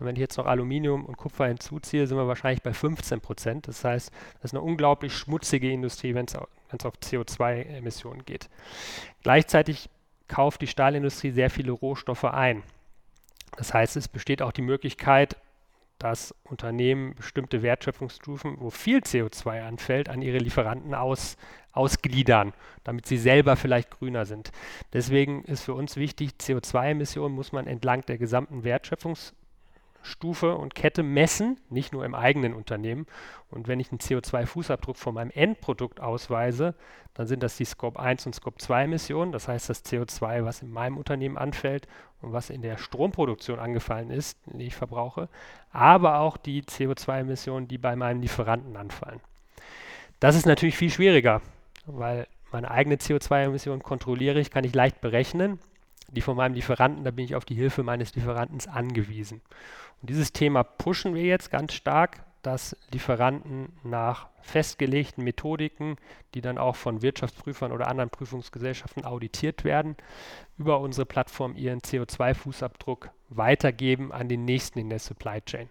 Und 0.02 0.08
wenn 0.08 0.16
ich 0.16 0.22
jetzt 0.22 0.38
noch 0.38 0.48
Aluminium 0.48 1.06
und 1.06 1.16
Kupfer 1.16 1.46
hinzuziehe, 1.46 2.08
sind 2.08 2.18
wir 2.18 2.28
wahrscheinlich 2.28 2.64
bei 2.64 2.74
15 2.74 3.22
Prozent. 3.22 3.68
Das 3.68 3.84
heißt, 3.84 4.12
das 4.42 4.46
ist 4.46 4.54
eine 4.56 4.64
unglaublich 4.64 5.14
schmutzige 5.14 5.72
Industrie, 5.72 6.16
wenn 6.16 6.26
es 6.26 6.36
auf 6.36 6.96
CO2-Emissionen 7.04 8.26
geht. 8.26 8.50
Gleichzeitig 9.22 9.92
kauft 10.28 10.64
die 10.64 10.68
Stahlindustrie 10.68 11.30
sehr 11.30 11.52
viele 11.52 11.72
Rohstoffe 11.72 12.24
ein. 12.24 12.64
Das 13.58 13.76
heißt, 13.76 13.96
es 13.96 14.08
besteht 14.08 14.42
auch 14.42 14.52
die 14.52 14.64
Möglichkeit, 14.64 15.38
dass 16.00 16.34
Unternehmen 16.46 17.14
bestimmte 17.14 17.62
Wertschöpfungsstufen, 17.62 18.56
wo 18.60 18.72
viel 18.72 19.02
CO2 19.02 19.62
anfällt, 19.68 20.10
an 20.10 20.24
ihre 20.24 20.40
Lieferanten 20.40 20.96
aus, 20.96 21.38
ausgliedern, 21.74 22.54
damit 22.84 23.06
sie 23.06 23.20
selber 23.20 23.56
vielleicht 23.56 23.92
grüner 23.92 24.26
sind. 24.26 24.52
Deswegen 24.94 25.44
ist 25.44 25.62
für 25.62 25.76
uns 25.76 25.96
wichtig, 25.96 26.32
CO2-Emissionen 26.40 27.36
muss 27.36 27.52
man 27.52 27.68
entlang 27.68 28.04
der 28.08 28.18
gesamten 28.18 28.64
Wertschöpfungs 28.64 29.36
Stufe 30.04 30.56
und 30.56 30.76
Kette 30.76 31.04
messen, 31.04 31.60
nicht 31.70 31.94
nur 31.94 32.06
im 32.06 32.16
eigenen 32.16 32.54
Unternehmen. 32.54 33.06
Und 33.50 33.68
wenn 33.68 33.80
ich 33.80 33.92
einen 33.92 34.00
CO2-Fußabdruck 34.00 34.98
von 34.98 35.14
meinem 35.14 35.32
Endprodukt 35.32 36.00
ausweise, 36.00 36.76
dann 37.14 37.28
sind 37.28 37.44
das 37.44 37.58
die 37.58 37.66
Scope 37.66 38.00
1 38.00 38.26
und 38.26 38.36
Scope 38.36 38.58
2 38.58 38.84
Emissionen. 38.84 39.32
Das 39.32 39.48
heißt, 39.48 39.70
das 39.70 39.86
CO2, 39.86 40.46
was 40.46 40.62
in 40.62 40.72
meinem 40.72 40.98
Unternehmen 40.98 41.38
anfällt 41.38 41.88
und 42.22 42.34
was 42.34 42.50
in 42.50 42.62
der 42.62 42.78
Stromproduktion 42.78 43.60
angefallen 43.60 44.12
ist, 44.12 44.38
die 44.46 44.68
ich 44.68 44.76
verbrauche, 44.76 45.28
aber 45.72 46.20
auch 46.20 46.38
die 46.38 46.64
CO2-Emissionen, 46.64 47.68
die 47.68 47.78
bei 47.78 47.96
meinem 47.96 48.22
Lieferanten 48.22 48.78
anfallen. 48.78 49.20
Das 50.20 50.36
ist 50.36 50.46
natürlich 50.46 50.78
viel 50.78 50.92
schwieriger, 50.92 51.42
weil 51.86 52.28
meine 52.52 52.70
eigene 52.70 52.98
CO2-Emission 52.98 53.82
kontrolliere 53.82 54.40
ich, 54.40 54.52
kann 54.52 54.64
ich 54.64 54.76
leicht 54.76 55.02
berechnen. 55.02 55.60
Die 56.12 56.22
von 56.22 56.36
meinem 56.36 56.54
Lieferanten, 56.54 57.04
da 57.04 57.12
bin 57.12 57.26
ich 57.26 57.36
auf 57.36 57.46
die 57.46 57.56
Hilfe 57.56 57.84
meines 57.84 58.16
Lieferanten 58.16 58.70
angewiesen. 58.70 59.42
Und 60.02 60.10
dieses 60.10 60.34
Thema 60.34 60.64
pushen 60.64 61.16
wir 61.16 61.24
jetzt 61.24 61.52
ganz 61.52 61.74
stark, 61.74 62.24
dass 62.42 62.76
Lieferanten 62.92 63.72
nach 63.84 64.28
festgelegten 64.42 65.24
Methodiken, 65.24 65.98
die 66.34 66.42
dann 66.42 66.58
auch 66.58 66.76
von 66.76 67.02
Wirtschaftsprüfern 67.02 67.72
oder 67.72 67.88
anderen 67.88 68.10
Prüfungsgesellschaften 68.10 69.06
auditiert 69.06 69.64
werden, 69.64 69.96
über 70.58 70.80
unsere 70.80 71.06
Plattform 71.06 71.56
ihren 71.56 71.80
CO2-Fußabdruck 71.80 73.10
weitergeben 73.30 74.12
an 74.12 74.28
den 74.28 74.44
nächsten 74.46 74.80
in 74.80 74.90
der 74.90 75.00
Supply 75.00 75.42
Chain 75.42 75.70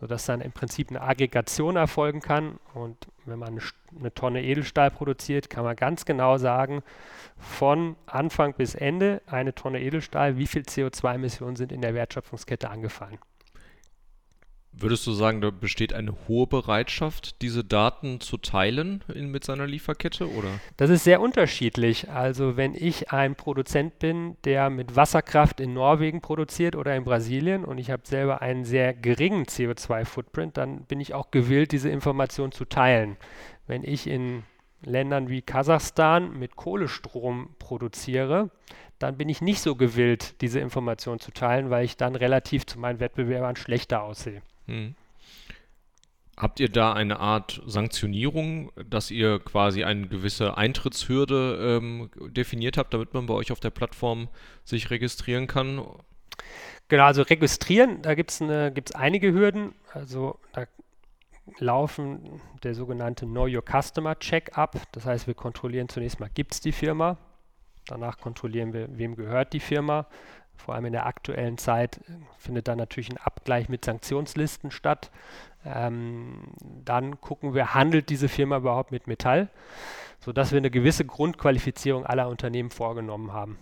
sodass 0.00 0.26
dann 0.26 0.40
im 0.40 0.52
Prinzip 0.52 0.90
eine 0.90 1.00
Aggregation 1.00 1.76
erfolgen 1.76 2.20
kann. 2.20 2.58
Und 2.74 3.08
wenn 3.24 3.38
man 3.38 3.60
eine, 3.98 4.14
Tonne 4.14 4.42
Edelstahl 4.42 4.90
produziert, 4.90 5.48
kann 5.48 5.64
man 5.64 5.76
ganz 5.76 6.04
genau 6.04 6.36
sagen, 6.38 6.82
von 7.38 7.96
Anfang 8.06 8.54
bis 8.54 8.74
Ende 8.74 9.22
eine 9.26 9.54
Tonne 9.54 9.80
Edelstahl, 9.80 10.36
wie 10.36 10.46
viel 10.46 10.62
CO2-Emissionen 10.62 11.56
sind 11.56 11.72
in 11.72 11.80
der 11.80 11.94
Wertschöpfungskette 11.94 12.70
angefallen. 12.70 13.18
Würdest 14.78 15.06
du 15.06 15.12
sagen, 15.12 15.40
da 15.40 15.50
besteht 15.50 15.94
eine 15.94 16.14
hohe 16.28 16.46
Bereitschaft, 16.46 17.40
diese 17.40 17.64
Daten 17.64 18.20
zu 18.20 18.36
teilen 18.36 19.02
in, 19.14 19.30
mit 19.30 19.42
seiner 19.42 19.66
Lieferkette, 19.66 20.30
oder? 20.30 20.48
Das 20.76 20.90
ist 20.90 21.04
sehr 21.04 21.22
unterschiedlich. 21.22 22.10
Also 22.10 22.58
wenn 22.58 22.74
ich 22.74 23.10
ein 23.10 23.36
Produzent 23.36 23.98
bin, 23.98 24.36
der 24.44 24.68
mit 24.68 24.94
Wasserkraft 24.94 25.60
in 25.60 25.72
Norwegen 25.72 26.20
produziert 26.20 26.76
oder 26.76 26.94
in 26.94 27.04
Brasilien 27.04 27.64
und 27.64 27.78
ich 27.78 27.90
habe 27.90 28.02
selber 28.04 28.42
einen 28.42 28.66
sehr 28.66 28.92
geringen 28.92 29.46
CO2-Footprint, 29.46 30.58
dann 30.58 30.84
bin 30.84 31.00
ich 31.00 31.14
auch 31.14 31.30
gewillt, 31.30 31.72
diese 31.72 31.88
Information 31.88 32.52
zu 32.52 32.66
teilen. 32.66 33.16
Wenn 33.66 33.82
ich 33.82 34.06
in 34.06 34.42
Ländern 34.82 35.30
wie 35.30 35.40
Kasachstan 35.40 36.38
mit 36.38 36.54
Kohlestrom 36.56 37.48
produziere, 37.58 38.50
dann 38.98 39.16
bin 39.16 39.30
ich 39.30 39.40
nicht 39.40 39.60
so 39.60 39.74
gewillt, 39.74 40.40
diese 40.42 40.60
Information 40.60 41.18
zu 41.18 41.30
teilen, 41.30 41.70
weil 41.70 41.86
ich 41.86 41.96
dann 41.96 42.14
relativ 42.14 42.66
zu 42.66 42.78
meinen 42.78 43.00
Wettbewerbern 43.00 43.56
schlechter 43.56 44.02
aussehe. 44.02 44.42
Hm. 44.66 44.94
Habt 46.36 46.60
ihr 46.60 46.68
da 46.68 46.92
eine 46.92 47.18
Art 47.18 47.62
Sanktionierung, 47.64 48.70
dass 48.90 49.10
ihr 49.10 49.38
quasi 49.38 49.84
eine 49.84 50.06
gewisse 50.06 50.58
Eintrittshürde 50.58 51.78
ähm, 51.80 52.10
definiert 52.28 52.76
habt, 52.76 52.92
damit 52.92 53.14
man 53.14 53.24
bei 53.24 53.32
euch 53.32 53.52
auf 53.52 53.60
der 53.60 53.70
Plattform 53.70 54.28
sich 54.62 54.90
registrieren 54.90 55.46
kann? 55.46 55.82
Genau, 56.88 57.04
also 57.04 57.22
registrieren, 57.22 58.02
da 58.02 58.14
gibt 58.14 58.30
es 58.30 58.94
einige 58.94 59.32
Hürden. 59.32 59.74
Also 59.94 60.38
da 60.52 60.66
laufen 61.58 62.42
der 62.62 62.74
sogenannte 62.74 63.24
Know 63.24 63.46
Your 63.46 63.62
Customer 63.62 64.18
Check 64.18 64.58
ab. 64.58 64.76
Das 64.92 65.06
heißt, 65.06 65.26
wir 65.26 65.34
kontrollieren 65.34 65.88
zunächst 65.88 66.20
mal, 66.20 66.30
gibt 66.32 66.52
es 66.54 66.60
die 66.60 66.72
Firma? 66.72 67.16
Danach 67.86 68.18
kontrollieren 68.18 68.72
wir, 68.72 68.88
wem 68.98 69.16
gehört 69.16 69.52
die 69.52 69.60
Firma? 69.60 70.06
Vor 70.56 70.74
allem 70.74 70.86
in 70.86 70.92
der 70.92 71.06
aktuellen 71.06 71.58
Zeit 71.58 72.00
findet 72.38 72.68
dann 72.68 72.78
natürlich 72.78 73.10
ein 73.10 73.18
Abgleich 73.18 73.68
mit 73.68 73.84
Sanktionslisten 73.84 74.70
statt. 74.70 75.10
Ähm, 75.64 76.38
dann 76.84 77.20
gucken 77.20 77.54
wir, 77.54 77.74
handelt 77.74 78.08
diese 78.08 78.28
Firma 78.28 78.58
überhaupt 78.58 78.92
mit 78.92 79.06
Metall, 79.06 79.48
sodass 80.20 80.52
wir 80.52 80.58
eine 80.58 80.70
gewisse 80.70 81.04
Grundqualifizierung 81.04 82.06
aller 82.06 82.28
Unternehmen 82.28 82.70
vorgenommen 82.70 83.32
haben. 83.32 83.58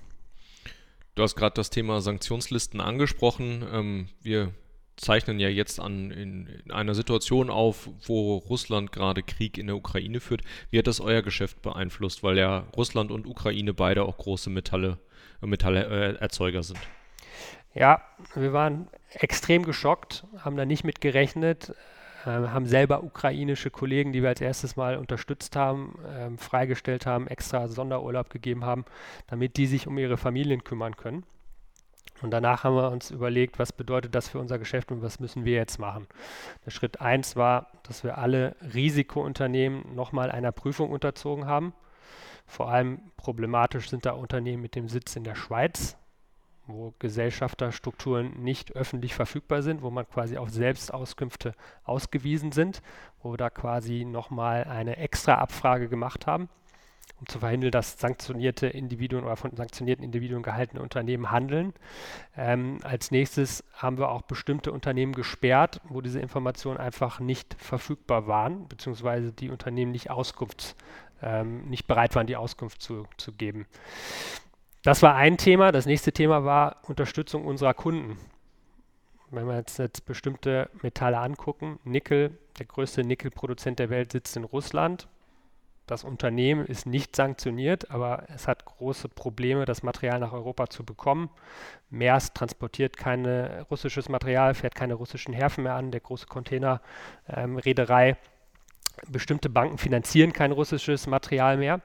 Du 1.15 1.23
hast 1.23 1.37
gerade 1.37 1.55
das 1.55 1.71
Thema 1.71 2.01
Sanktionslisten 2.01 2.81
angesprochen. 2.81 3.65
Ähm, 3.73 4.09
wir 4.23 4.53
zeichnen 4.97 5.41
ja 5.41 5.49
jetzt 5.49 5.81
an 5.81 6.11
in, 6.11 6.47
in, 6.47 6.71
einer 6.71 6.95
Situation 6.95 7.51
auf, 7.51 7.89
wo 8.07 8.37
Russland 8.37 8.93
gerade 8.93 9.23
Krieg 9.23 9.59
in 9.59 9.67
der 9.67 9.77
Ukraine 9.77 10.21
führt. 10.21 10.43
Wie 10.71 10.79
hat 10.79 10.87
das 10.87 11.01
euer 11.01 11.23
Geschäft 11.23 11.63
beeinflusst? 11.63 12.23
Weil 12.23 12.39
ja 12.39 12.67
Russland 12.77 13.11
und 13.11 13.27
Ukraine 13.27 13.75
beide 13.75 14.05
auch 14.05 14.19
große 14.19 14.51
Metalle 14.51 14.99
Metallerzeuger 15.41 16.63
sind. 16.63 16.79
Ja, 17.75 18.01
wir 18.35 18.53
waren 18.53 18.89
extrem 19.11 19.65
geschockt, 19.65 20.25
haben 20.39 20.57
da 20.57 20.65
nicht 20.65 20.85
mit 20.85 21.01
gerechnet, 21.01 21.75
äh, 22.25 22.31
haben 22.31 22.67
selber 22.67 23.03
ukrainische 23.03 23.71
Kollegen, 23.71 24.13
die 24.13 24.23
wir 24.23 24.29
als 24.29 24.41
erstes 24.41 24.77
mal 24.77 24.97
unterstützt 24.97 25.57
haben, 25.57 25.99
äh, 26.05 26.31
freigestellt 26.39 27.05
haben, 27.05 27.27
extra 27.27 27.69
Sonderurlaub 27.69 28.31
gegeben 28.31 28.65
haben, 28.65 28.85
damit 29.27 29.57
die 29.57 29.67
sich 29.67 29.87
um 29.87 29.99
ihre 29.99 30.17
Familien 30.17 30.63
kümmern 30.65 30.97
können. 30.97 31.25
Und 32.25 32.31
danach 32.31 32.65
haben 32.65 32.75
wir 32.75 32.91
uns 32.91 33.11
überlegt, 33.11 33.59
was 33.59 33.71
bedeutet 33.71 34.15
das 34.15 34.31
für 34.31 34.39
unser 34.39 34.59
Geschäft 34.59 34.91
und 34.91 35.03
was 35.03 35.21
müssen 35.21 35.45
wir 35.45 35.57
jetzt 35.57 35.79
machen. 35.79 36.07
Der 36.65 36.71
Schritt 36.71 36.99
1 36.99 37.37
war, 37.37 37.71
dass 37.83 38.03
wir 38.03 38.17
alle 38.17 38.57
Risikounternehmen 38.73 39.95
nochmal 39.95 40.31
einer 40.31 40.51
Prüfung 40.51 40.91
unterzogen 40.91 41.45
haben. 41.45 41.75
Vor 42.47 42.71
allem 42.71 42.99
problematisch 43.19 43.91
sind 43.91 44.07
da 44.07 44.13
Unternehmen 44.13 44.63
mit 44.63 44.75
dem 44.75 44.89
Sitz 44.89 45.17
in 45.17 45.25
der 45.25 45.35
Schweiz, 45.35 45.99
wo 46.67 46.95
Gesellschafterstrukturen 46.99 48.43
nicht 48.43 48.75
öffentlich 48.75 49.13
verfügbar 49.13 49.61
sind, 49.61 49.83
wo 49.83 49.91
man 49.91 50.09
quasi 50.09 50.39
auf 50.39 50.49
Selbstauskünfte 50.49 51.53
ausgewiesen 51.85 52.53
sind, 52.53 52.81
wo 53.23 53.33
wir 53.35 53.37
da 53.37 53.51
quasi 53.51 54.07
nochmal 54.07 54.65
eine 54.65 54.97
extra 54.97 55.35
Abfrage 55.35 55.91
gemacht 55.91 56.27
haben, 56.27 56.49
um 57.21 57.27
zu 57.27 57.39
verhindern, 57.39 57.71
dass 57.71 57.99
sanktionierte 57.99 58.67
Individuen 58.67 59.25
oder 59.25 59.37
von 59.37 59.55
sanktionierten 59.57 60.05
Individuen 60.05 60.43
gehaltene 60.43 60.83
Unternehmen 60.83 61.31
handeln. 61.31 61.73
Ähm, 62.37 62.79
als 62.83 63.11
nächstes 63.11 63.65
haben 63.73 63.99
wir 63.99 64.11
auch 64.11 64.23
bestimmte 64.23 64.73
Unternehmen 64.73 65.13
gesperrt, 65.13 65.81
wo 65.89 66.01
diese 66.01 66.21
Informationen 66.21 66.79
einfach 66.79 67.21
nicht 67.21 67.55
verfügbar 67.59 68.27
waren, 68.27 68.69
beziehungsweise 68.69 69.33
die 69.33 69.51
Unternehmen 69.51 69.93
nicht 69.93 70.11
Auskunfts 70.11 70.77
ähm, 71.23 71.69
nicht 71.69 71.87
bereit 71.87 72.15
waren, 72.15 72.27
die 72.27 72.37
Auskunft 72.37 72.83
zu, 72.83 73.07
zu 73.17 73.33
geben. 73.33 73.67
Das 74.83 75.03
war 75.03 75.15
ein 75.15 75.39
Thema. 75.39 75.73
Das 75.73 75.87
nächste 75.87 76.13
Thema 76.13 76.45
war 76.45 76.77
Unterstützung 76.87 77.47
unserer 77.47 77.73
Kunden. 77.73 78.19
Wenn 79.31 79.47
wir 79.47 79.57
jetzt, 79.57 79.79
jetzt 79.79 80.05
bestimmte 80.05 80.69
Metalle 80.83 81.19
angucken, 81.19 81.79
Nickel, 81.85 82.39
der 82.59 82.67
größte 82.67 83.03
Nickelproduzent 83.03 83.79
der 83.79 83.91
Welt 83.91 84.13
sitzt 84.13 84.37
in 84.37 84.45
Russland. 84.45 85.09
Das 85.87 86.03
Unternehmen 86.03 86.65
ist 86.65 86.87
nicht 86.87 87.15
sanktioniert, 87.15 87.91
aber 87.91 88.25
es 88.35 88.49
hat 88.49 88.65
große 88.65 89.09
Probleme, 89.11 89.67
das 89.67 89.83
Material 89.83 90.19
nach 90.19 90.33
Europa 90.33 90.69
zu 90.69 90.83
bekommen. 90.83 91.29
Maersk 91.91 92.35
transportiert 92.35 92.97
kein 92.97 93.27
russisches 93.27 94.09
Material, 94.09 94.55
fährt 94.55 94.75
keine 94.75 94.95
russischen 94.95 95.35
Häfen 95.35 95.65
mehr 95.65 95.75
an. 95.75 95.91
Der 95.91 96.01
große 96.01 96.27
Containerreederei 96.27 98.09
ähm, 98.11 98.17
bestimmte 99.09 99.51
Banken 99.51 99.77
finanzieren 99.77 100.33
kein 100.33 100.53
russisches 100.53 101.07
Material 101.07 101.59
mehr. 101.59 101.83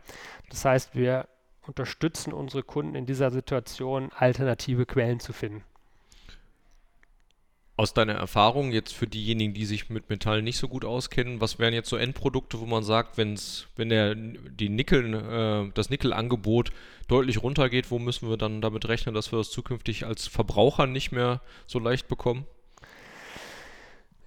Das 0.50 0.64
heißt, 0.64 0.96
wir 0.96 1.28
unterstützen 1.68 2.32
unsere 2.32 2.64
Kunden 2.64 2.96
in 2.96 3.06
dieser 3.06 3.32
Situation, 3.32 4.12
alternative 4.16 4.86
Quellen 4.86 5.20
zu 5.20 5.34
finden. 5.34 5.64
Aus 7.80 7.94
deiner 7.94 8.16
Erfahrung 8.16 8.74
jetzt 8.74 8.94
für 8.94 9.08
diejenigen, 9.08 9.54
die 9.54 9.64
sich 9.64 9.90
mit 9.90 10.10
Metall 10.10 10.42
nicht 10.42 10.58
so 10.58 10.68
gut 10.68 10.84
auskennen, 10.84 11.40
was 11.40 11.60
wären 11.60 11.74
jetzt 11.74 11.88
so 11.88 11.96
Endprodukte, 11.96 12.60
wo 12.60 12.66
man 12.66 12.84
sagt, 12.84 13.18
wenn's, 13.18 13.68
wenn 13.78 13.88
der, 13.88 14.16
die 14.16 14.68
Nickel, 14.68 15.14
äh, 15.14 15.72
das 15.74 15.90
Nickelangebot 15.90 16.74
deutlich 17.08 17.42
runtergeht, 17.42 17.90
wo 17.90 17.98
müssen 17.98 18.30
wir 18.30 18.36
dann 18.36 18.60
damit 18.60 18.90
rechnen, 18.90 19.16
dass 19.16 19.32
wir 19.32 19.38
das 19.38 19.50
zukünftig 19.50 20.06
als 20.06 20.28
Verbraucher 20.28 20.88
nicht 20.88 21.14
mehr 21.14 21.40
so 21.68 21.80
leicht 21.80 22.10
bekommen? 22.10 22.46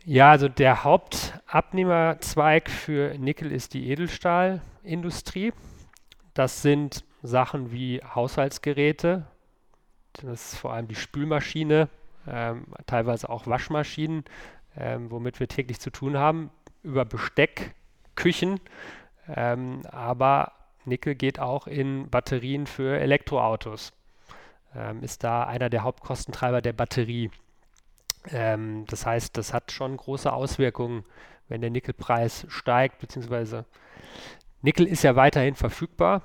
Ja, 0.06 0.30
also 0.30 0.48
der 0.48 0.82
Hauptabnehmerzweig 0.82 2.70
für 2.70 3.18
Nickel 3.18 3.52
ist 3.52 3.74
die 3.74 3.90
Edelstahlindustrie. 3.90 5.52
Das 6.32 6.62
sind 6.62 7.04
Sachen 7.22 7.70
wie 7.70 8.00
Haushaltsgeräte, 8.02 9.26
das 10.14 10.54
ist 10.54 10.58
vor 10.58 10.72
allem 10.72 10.88
die 10.88 10.94
Spülmaschine, 10.94 11.90
ähm, 12.28 12.66
teilweise 12.86 13.28
auch 13.28 13.46
Waschmaschinen, 13.46 14.24
ähm, 14.76 15.10
womit 15.10 15.40
wir 15.40 15.48
täglich 15.48 15.80
zu 15.80 15.90
tun 15.90 16.16
haben, 16.16 16.50
über 16.82 17.04
Besteck, 17.04 17.74
Küchen, 18.14 18.60
ähm, 19.28 19.82
aber 19.90 20.52
Nickel 20.84 21.14
geht 21.14 21.38
auch 21.38 21.66
in 21.66 22.10
Batterien 22.10 22.66
für 22.66 22.98
Elektroautos, 22.98 23.92
ähm, 24.74 25.02
ist 25.02 25.24
da 25.24 25.44
einer 25.44 25.70
der 25.70 25.82
Hauptkostentreiber 25.82 26.60
der 26.60 26.72
Batterie. 26.72 27.30
Ähm, 28.30 28.84
das 28.88 29.06
heißt, 29.06 29.36
das 29.36 29.52
hat 29.52 29.72
schon 29.72 29.96
große 29.96 30.32
Auswirkungen, 30.32 31.04
wenn 31.48 31.60
der 31.60 31.70
Nickelpreis 31.70 32.46
steigt, 32.48 32.98
beziehungsweise 32.98 33.64
Nickel 34.62 34.86
ist 34.86 35.02
ja 35.02 35.16
weiterhin 35.16 35.54
verfügbar. 35.54 36.22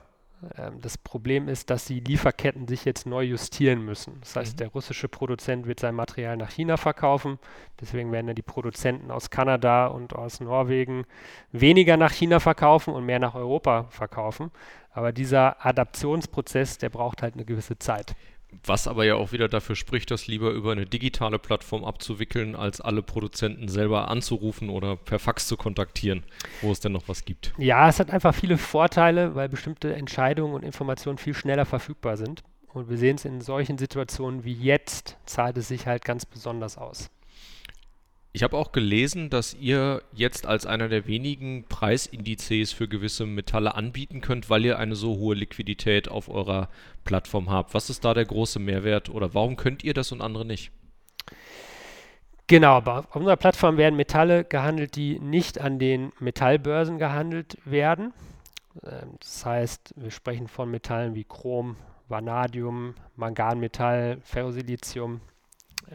Ähm, 0.57 0.79
das 0.81 0.97
Problem 0.97 1.47
ist, 1.47 1.69
dass 1.69 1.85
die 1.85 1.99
Lieferketten 1.99 2.67
sich 2.67 2.85
jetzt 2.85 3.05
neu 3.05 3.23
justieren 3.23 3.83
müssen. 3.83 4.17
Das 4.21 4.35
heißt, 4.35 4.53
Mhm. 4.53 4.57
der 4.57 4.67
russische 4.69 5.07
Produzent 5.07 5.65
wird 5.67 5.79
sein 5.79 5.95
Material 5.95 6.37
nach 6.37 6.51
China 6.51 6.77
verkaufen. 6.77 7.39
Deswegen 7.81 8.11
werden 8.11 8.27
dann 8.27 8.35
die 8.35 8.41
Produzenten 8.41 9.11
aus 9.11 9.29
Kanada 9.29 9.87
und 9.87 10.13
aus 10.13 10.39
Norwegen 10.39 11.05
weniger 11.51 11.97
nach 11.97 12.11
China 12.11 12.39
verkaufen 12.39 12.93
und 12.93 13.05
mehr 13.05 13.19
nach 13.19 13.35
Europa 13.35 13.85
verkaufen. 13.89 14.51
Aber 14.91 15.11
dieser 15.11 15.65
Adaptionsprozess, 15.65 16.77
der 16.77 16.89
braucht 16.89 17.21
halt 17.21 17.35
eine 17.35 17.45
gewisse 17.45 17.77
Zeit. 17.77 18.15
Was 18.63 18.87
aber 18.87 19.03
ja 19.05 19.15
auch 19.15 19.31
wieder 19.31 19.47
dafür 19.47 19.75
spricht, 19.75 20.09
das 20.09 20.27
lieber 20.27 20.51
über 20.51 20.71
eine 20.71 20.85
digitale 20.85 21.37
Plattform 21.37 21.83
abzuwickeln, 21.83 22.55
als 22.55 22.79
alle 22.79 23.01
Produzenten 23.01 23.67
selber 23.67 24.09
anzurufen 24.09 24.69
oder 24.69 24.95
per 24.95 25.19
Fax 25.19 25.47
zu 25.47 25.57
kontaktieren, 25.57 26.23
wo 26.61 26.71
es 26.71 26.79
denn 26.79 26.93
noch 26.93 27.07
was 27.07 27.25
gibt. 27.25 27.53
Ja, 27.57 27.89
es 27.89 27.99
hat 27.99 28.09
einfach 28.09 28.33
viele 28.33 28.57
Vorteile, 28.57 29.35
weil 29.35 29.49
bestimmte 29.49 29.93
Entscheidungen 29.93 30.53
und 30.53 30.63
Informationen 30.63 31.17
viel 31.17 31.33
schneller 31.33 31.65
verfügbar 31.65 32.17
sind. 32.17 32.43
Und 32.73 32.89
wir 32.89 32.97
sehen 32.97 33.15
es 33.15 33.25
in 33.25 33.41
solchen 33.41 33.77
Situationen 33.77 34.43
wie 34.43 34.53
jetzt, 34.53 35.17
zahlt 35.25 35.57
es 35.57 35.67
sich 35.67 35.87
halt 35.87 36.05
ganz 36.05 36.25
besonders 36.25 36.77
aus. 36.77 37.09
Ich 38.33 38.43
habe 38.43 38.57
auch 38.57 38.71
gelesen, 38.71 39.29
dass 39.29 39.55
ihr 39.55 40.03
jetzt 40.13 40.45
als 40.45 40.65
einer 40.65 40.89
der 40.89 41.07
wenigen 41.07 41.63
Preisindizes 41.63 42.71
für 42.71 42.87
gewisse 42.87 43.25
Metalle 43.25 43.73
anbieten 43.73 44.21
könnt, 44.21 44.49
weil 44.49 44.63
ihr 44.65 44.77
eine 44.77 44.95
so 44.95 45.15
hohe 45.17 45.33
Liquidität 45.35 46.07
auf 46.07 46.29
eurer 46.29 46.69
Plattform 47.03 47.49
habt. 47.49 47.73
Was 47.73 47.89
ist 47.89 48.05
da 48.05 48.13
der 48.13 48.25
große 48.25 48.59
Mehrwert 48.59 49.09
oder 49.09 49.33
warum 49.33 49.55
könnt 49.55 49.83
ihr 49.83 49.93
das 49.93 50.11
und 50.11 50.21
andere 50.21 50.45
nicht? 50.45 50.71
Genau, 52.45 52.77
auf 52.77 53.15
unserer 53.15 53.35
Plattform 53.35 53.77
werden 53.77 53.95
Metalle 53.95 54.45
gehandelt, 54.45 54.95
die 54.95 55.19
nicht 55.19 55.59
an 55.59 55.79
den 55.79 56.13
Metallbörsen 56.19 56.97
gehandelt 56.97 57.57
werden. 57.65 58.13
Ähm, 58.85 59.17
Das 59.19 59.45
heißt, 59.45 59.93
wir 59.97 60.11
sprechen 60.11 60.47
von 60.47 60.69
Metallen 60.71 61.15
wie 61.15 61.25
Chrom, 61.25 61.75
Vanadium, 62.07 62.95
Manganmetall, 63.15 64.19
Ferrosilizium, 64.21 65.19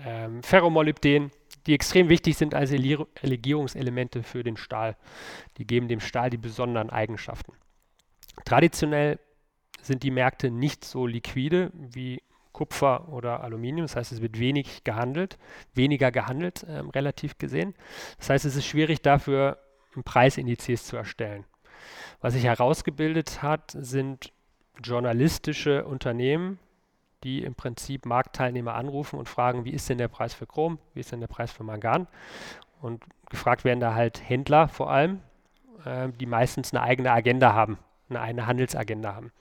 ähm, 0.05 0.43
Ferromolybden, 0.43 1.31
die 1.67 1.75
extrem 1.75 2.09
wichtig 2.09 2.37
sind 2.37 2.55
als 2.55 2.71
Legierungselemente 2.71 4.23
für 4.23 4.43
den 4.43 4.57
Stahl. 4.57 4.97
Die 5.59 5.67
geben 5.67 5.89
dem 5.89 6.01
Stahl 6.01 6.31
die 6.31 6.39
besonderen 6.39 6.91
Eigenschaften. 6.91 7.53
Traditionell 8.45 9.19
sind 9.81 10.03
die 10.03 10.11
Märkte 10.11 10.51
nicht 10.51 10.85
so 10.85 11.07
liquide 11.07 11.71
wie 11.75 12.23
Kupfer 12.53 13.09
oder 13.09 13.43
Aluminium. 13.43 13.87
Das 13.87 13.97
heißt, 13.97 14.13
es 14.13 14.23
wird 14.23 14.39
wenig 14.39 14.85
gehandelt, 14.85 15.39
weniger 15.75 16.11
gehandelt, 16.11 16.65
ähm, 16.69 16.91
relativ 16.91 17.39
gesehen. 17.39 17.75
Das 18.19 18.31
heißt, 18.31 18.45
es 18.45 18.57
ist 18.57 18.67
schwierig 18.67 19.03
dafür, 19.03 19.59
Preisindizes 20.05 20.85
zu 20.85 20.97
erstellen. 20.97 21.45
Was 22.21 22.35
sich 22.35 22.45
herausgebildet 22.45 23.43
hat, 23.43 23.73
sind 23.79 24.33
journalistische 24.83 25.85
Unternehmen, 25.85 26.59
die 27.25 27.43
im 27.43 27.55
Prinzip 27.55 28.07
Marktteilnehmer 28.07 28.75
anrufen 28.75 29.19
und 29.19 29.29
fragen, 29.29 29.65
wie 29.65 29.71
ist 29.71 29.89
denn 29.89 29.99
der 29.99 30.09
Preis 30.09 30.35
für 30.35 30.47
Chrom, 30.47 30.79
wie 30.95 31.01
ist 31.01 31.13
denn 31.13 31.21
der 31.21 31.29
Preis 31.29 31.53
für 31.53 31.65
Mangan? 31.65 32.07
Und 32.81 33.03
gefragt 33.31 33.65
werden 33.65 33.81
da 33.81 33.95
halt 33.95 34.29
Händler 34.29 34.69
vor 34.69 34.91
allem, 34.91 35.21
äh, 35.85 36.09
die 36.09 36.27
meistens 36.27 36.73
eine 36.73 36.83
eigene 36.83 37.13
Agenda 37.13 37.55
haben, 37.55 37.79
eine, 38.09 38.21
eine 38.21 38.47
Handelsagenda 38.47 39.15
haben. 39.15 39.33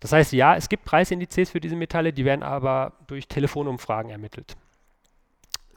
Das 0.00 0.12
heißt, 0.12 0.32
ja, 0.32 0.56
es 0.56 0.68
gibt 0.68 0.84
Preisindizes 0.84 1.50
für 1.50 1.60
diese 1.60 1.76
Metalle, 1.76 2.12
die 2.12 2.24
werden 2.24 2.42
aber 2.42 2.92
durch 3.06 3.28
Telefonumfragen 3.28 4.10
ermittelt. 4.10 4.56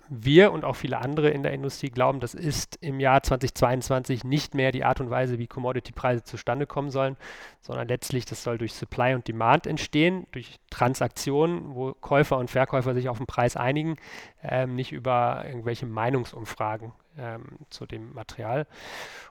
Wir 0.09 0.51
und 0.51 0.65
auch 0.65 0.75
viele 0.75 0.99
andere 0.99 1.29
in 1.29 1.43
der 1.43 1.53
Industrie 1.53 1.89
glauben, 1.89 2.19
das 2.19 2.33
ist 2.33 2.77
im 2.81 2.99
Jahr 2.99 3.23
2022 3.23 4.23
nicht 4.23 4.53
mehr 4.53 4.71
die 4.71 4.83
Art 4.83 4.99
und 4.99 5.09
Weise, 5.09 5.39
wie 5.39 5.47
Commodity-Preise 5.47 6.23
zustande 6.23 6.67
kommen 6.67 6.91
sollen, 6.91 7.15
sondern 7.61 7.87
letztlich, 7.87 8.25
das 8.25 8.43
soll 8.43 8.57
durch 8.57 8.73
Supply 8.73 9.15
und 9.15 9.27
Demand 9.27 9.65
entstehen, 9.65 10.27
durch 10.31 10.59
Transaktionen, 10.69 11.73
wo 11.73 11.93
Käufer 11.93 12.37
und 12.37 12.49
Verkäufer 12.51 12.93
sich 12.93 13.07
auf 13.07 13.17
den 13.17 13.27
Preis 13.27 13.55
einigen, 13.55 13.95
ähm, 14.43 14.75
nicht 14.75 14.91
über 14.91 15.43
irgendwelche 15.47 15.85
Meinungsumfragen 15.85 16.91
ähm, 17.17 17.43
zu 17.69 17.85
dem 17.85 18.13
Material. 18.13 18.67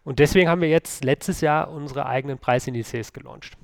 Und 0.04 0.18
deswegen 0.18 0.48
haben 0.48 0.62
wir 0.62 0.68
jetzt 0.68 1.04
letztes 1.04 1.40
Jahr 1.42 1.70
unsere 1.70 2.06
eigenen 2.06 2.38
Preisindizes 2.38 3.12
gelauncht. 3.12 3.56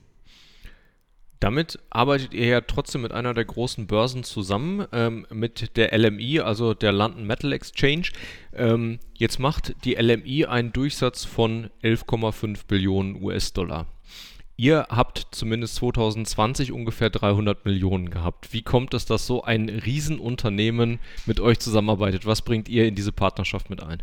Damit 1.41 1.79
arbeitet 1.91 2.35
ihr 2.35 2.47
ja 2.47 2.61
trotzdem 2.61 3.03
mit 3.03 3.13
einer 3.13 3.33
der 3.33 3.45
großen 3.45 3.87
Börsen 3.87 4.25
zusammen, 4.25 4.87
ähm, 4.93 5.27
mit 5.31 5.77
der 5.77 5.97
LMI, 5.97 6.41
also 6.41 6.75
der 6.75 6.93
London 6.93 7.27
Metal 7.27 7.53
Exchange. 7.53 8.09
Ähm, 8.53 8.99
jetzt 9.15 9.39
macht 9.39 9.77
die 9.85 9.95
LMI 9.95 10.47
einen 10.47 10.73
Durchsatz 10.73 11.25
von 11.25 11.71
11,5 11.83 12.67
Billionen 12.67 13.23
US-Dollar. 13.23 13.87
Ihr 14.61 14.89
habt 14.91 15.29
zumindest 15.31 15.77
2020 15.77 16.73
ungefähr 16.73 17.11
300 17.11 17.65
Millionen 17.65 18.11
gehabt. 18.11 18.53
Wie 18.53 18.63
kommt 18.63 18.93
es, 18.93 19.07
dass 19.07 19.25
so 19.25 19.45
ein 19.45 19.69
Riesenunternehmen 19.69 20.99
mit 21.27 21.39
euch 21.39 21.61
zusammenarbeitet? 21.61 22.27
Was 22.27 22.43
bringt 22.43 22.69
ihr 22.69 22.89
in 22.89 22.97
diese 22.97 23.13
Partnerschaft 23.13 23.71
mit 23.71 23.81
ein? 23.85 24.03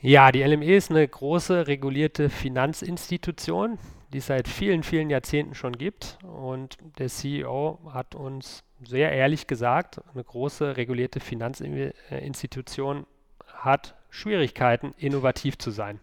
Ja, 0.00 0.30
die 0.30 0.44
LME 0.44 0.76
ist 0.76 0.92
eine 0.92 1.08
große 1.08 1.66
regulierte 1.66 2.30
Finanzinstitution, 2.30 3.76
die 4.12 4.18
es 4.18 4.26
seit 4.26 4.48
vielen, 4.48 4.82
vielen 4.82 5.10
Jahrzehnten 5.10 5.54
schon 5.54 5.76
gibt. 5.76 6.18
Und 6.22 6.78
der 6.98 7.08
CEO 7.08 7.78
hat 7.92 8.14
uns 8.14 8.64
sehr 8.84 9.12
ehrlich 9.12 9.46
gesagt, 9.46 10.00
eine 10.12 10.24
große 10.24 10.76
regulierte 10.76 11.20
Finanzinstitution 11.20 13.06
hat 13.46 13.94
Schwierigkeiten, 14.10 14.94
innovativ 14.98 15.58
zu 15.58 15.70
sein. 15.70 16.00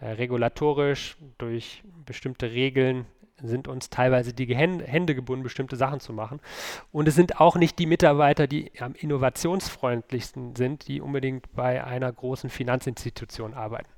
Äh, 0.00 0.12
regulatorisch 0.12 1.16
durch 1.38 1.82
bestimmte 2.06 2.52
Regeln 2.52 3.06
sind 3.42 3.68
uns 3.68 3.90
teilweise 3.90 4.32
die 4.32 4.54
Hände 4.54 5.14
gebunden, 5.14 5.42
bestimmte 5.42 5.76
Sachen 5.76 6.00
zu 6.00 6.12
machen. 6.12 6.40
Und 6.92 7.08
es 7.08 7.14
sind 7.14 7.40
auch 7.40 7.56
nicht 7.56 7.78
die 7.78 7.86
Mitarbeiter, 7.86 8.46
die 8.46 8.72
am 8.80 8.94
innovationsfreundlichsten 8.94 10.56
sind, 10.56 10.88
die 10.88 11.00
unbedingt 11.00 11.52
bei 11.54 11.84
einer 11.84 12.12
großen 12.12 12.50
Finanzinstitution 12.50 13.54
arbeiten. 13.54 13.88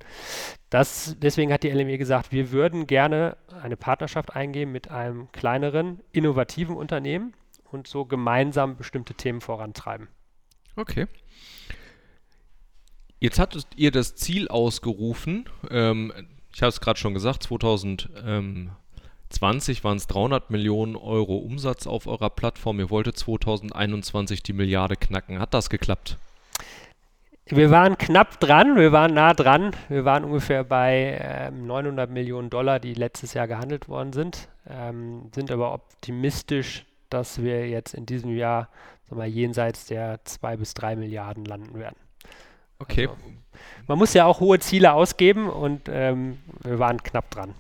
Das, 0.69 1.17
deswegen 1.19 1.53
hat 1.53 1.63
die 1.63 1.71
LME 1.71 1.99
gesagt, 1.99 2.33
wir 2.33 2.53
würden 2.53 2.87
gerne 2.87 3.37
eine 3.63 3.77
Partnerschaft 3.77 4.35
eingehen 4.35 4.71
mit 4.73 4.91
einem 4.91 5.31
kleineren, 5.33 6.01
innovativen 6.13 6.77
Unternehmen 6.77 7.35
und 7.71 7.87
so 7.87 8.05
gemeinsam 8.05 8.77
bestimmte 8.77 9.15
Themen 9.15 9.41
vorantreiben. 9.41 10.09
Okay. 10.77 11.07
Jetzt 13.19 13.39
hattet 13.39 13.67
ihr 13.77 13.91
das 13.91 14.15
Ziel 14.15 14.49
ausgerufen. 14.49 15.49
Ähm, 15.71 16.13
ich 16.53 16.63
habe 16.63 16.71
es 16.71 16.81
gerade 16.81 16.99
schon 16.99 17.15
gesagt, 17.15 17.45
2020 19.31 19.85
waren 19.85 19.97
es 19.97 20.07
300 20.09 20.51
Millionen 20.51 20.97
Euro 20.97 21.37
Umsatz 21.37 21.87
auf 21.87 22.07
eurer 22.07 22.31
Plattform. 22.31 22.81
Ihr 22.81 22.91
wolltet 22.91 23.17
2021 23.17 24.43
die 24.43 24.53
Milliarde 24.53 24.97
knacken. 24.97 25.39
Hat 25.39 25.55
das 25.55 25.71
geklappt? 25.71 26.19
Wir 27.47 27.71
waren 27.71 27.99
knapp 27.99 28.39
dran, 28.39 28.77
wir 28.77 28.93
waren 28.93 29.15
nah 29.15 29.33
dran. 29.33 29.75
Wir 29.89 30.05
waren 30.05 30.25
ungefähr 30.25 30.63
bei 30.63 31.19
ähm, 31.21 31.67
900 31.67 32.11
Millionen 32.11 32.51
Dollar, 32.51 32.79
die 32.79 32.95
letztes 32.95 33.35
Jahr 33.35 33.49
gehandelt 33.49 33.89
worden 33.89 34.13
sind, 34.13 34.49
ähm, 34.69 35.31
sind 35.35 35.51
aber 35.51 35.75
optimistisch, 35.75 36.85
dass 37.09 37.43
wir 37.43 37.69
jetzt 37.69 37.95
in 37.95 38.07
diesem 38.07 38.37
Jahr 38.37 38.69
wir, 39.11 39.27
jenseits 39.27 39.87
der 39.87 40.25
2 40.25 40.59
bis 40.59 40.75
3 40.75 40.95
Milliarden 40.95 41.45
landen 41.45 41.79
werden. 41.79 41.97
Okay. 42.79 43.09
Also, 43.09 43.21
man 43.89 43.99
muss 43.99 44.15
ja 44.15 44.27
auch 44.27 44.39
hohe 44.39 44.61
Ziele 44.61 44.93
ausgeben 44.93 45.51
und 45.51 45.89
ähm, 45.89 46.39
wir 46.63 46.79
waren 46.79 47.03
knapp 47.03 47.31
dran. 47.31 47.55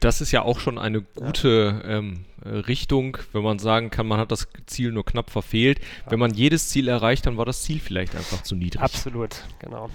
Das 0.00 0.20
ist 0.20 0.32
ja 0.32 0.42
auch 0.42 0.60
schon 0.60 0.78
eine 0.78 1.00
gute 1.00 1.82
ähm, 1.84 2.24
äh, 2.44 2.48
Richtung, 2.50 3.18
wenn 3.32 3.42
man 3.42 3.58
sagen 3.58 3.90
kann, 3.90 4.06
man 4.06 4.18
hat 4.18 4.30
das 4.30 4.48
Ziel 4.66 4.92
nur 4.92 5.04
knapp 5.04 5.30
verfehlt. 5.30 5.80
Wenn 6.08 6.18
man 6.18 6.34
jedes 6.34 6.68
Ziel 6.68 6.88
erreicht, 6.88 7.26
dann 7.26 7.36
war 7.36 7.46
das 7.46 7.62
Ziel 7.62 7.80
vielleicht 7.80 8.14
einfach 8.14 8.42
zu 8.42 8.54
niedrig. 8.54 8.82
Absolut, 8.82 9.44
genau. 9.58 9.88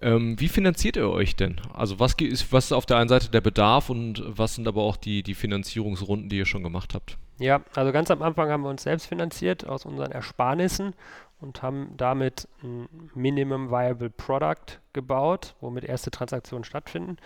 Ähm, 0.00 0.38
wie 0.38 0.48
finanziert 0.48 0.96
ihr 0.96 1.08
euch 1.08 1.36
denn? 1.36 1.60
Also 1.72 1.98
was 1.98 2.14
ist, 2.14 2.52
was 2.52 2.66
ist 2.66 2.72
auf 2.72 2.86
der 2.86 2.98
einen 2.98 3.08
Seite 3.08 3.30
der 3.30 3.40
Bedarf 3.40 3.90
und 3.90 4.22
was 4.26 4.54
sind 4.54 4.68
aber 4.68 4.82
auch 4.82 4.96
die, 4.96 5.22
die 5.22 5.34
Finanzierungsrunden, 5.34 6.28
die 6.28 6.36
ihr 6.38 6.46
schon 6.46 6.62
gemacht 6.62 6.94
habt? 6.94 7.16
Ja, 7.38 7.62
also 7.74 7.92
ganz 7.92 8.10
am 8.10 8.22
Anfang 8.22 8.50
haben 8.50 8.62
wir 8.62 8.70
uns 8.70 8.82
selbst 8.82 9.06
finanziert 9.06 9.66
aus 9.66 9.84
unseren 9.84 10.12
Ersparnissen 10.12 10.94
und 11.40 11.62
haben 11.62 11.94
damit 11.96 12.48
ein 12.62 12.88
Minimum 13.14 13.70
Viable 13.70 14.10
Product 14.10 14.80
gebaut, 14.92 15.54
womit 15.60 15.84
erste 15.84 16.10
Transaktionen 16.10 16.64
stattfinden. 16.64 17.16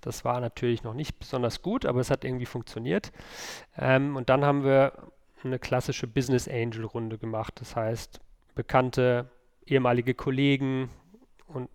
Das 0.00 0.24
war 0.24 0.40
natürlich 0.40 0.82
noch 0.82 0.94
nicht 0.94 1.18
besonders 1.18 1.62
gut, 1.62 1.86
aber 1.86 2.00
es 2.00 2.10
hat 2.10 2.24
irgendwie 2.24 2.46
funktioniert. 2.46 3.12
Ähm, 3.76 4.16
und 4.16 4.28
dann 4.28 4.44
haben 4.44 4.64
wir 4.64 4.92
eine 5.44 5.58
klassische 5.58 6.06
Business 6.06 6.48
Angel 6.48 6.84
Runde 6.84 7.18
gemacht. 7.18 7.54
Das 7.60 7.76
heißt, 7.76 8.20
bekannte 8.54 9.30
ehemalige 9.66 10.14
Kollegen 10.14 10.90
und 11.46 11.68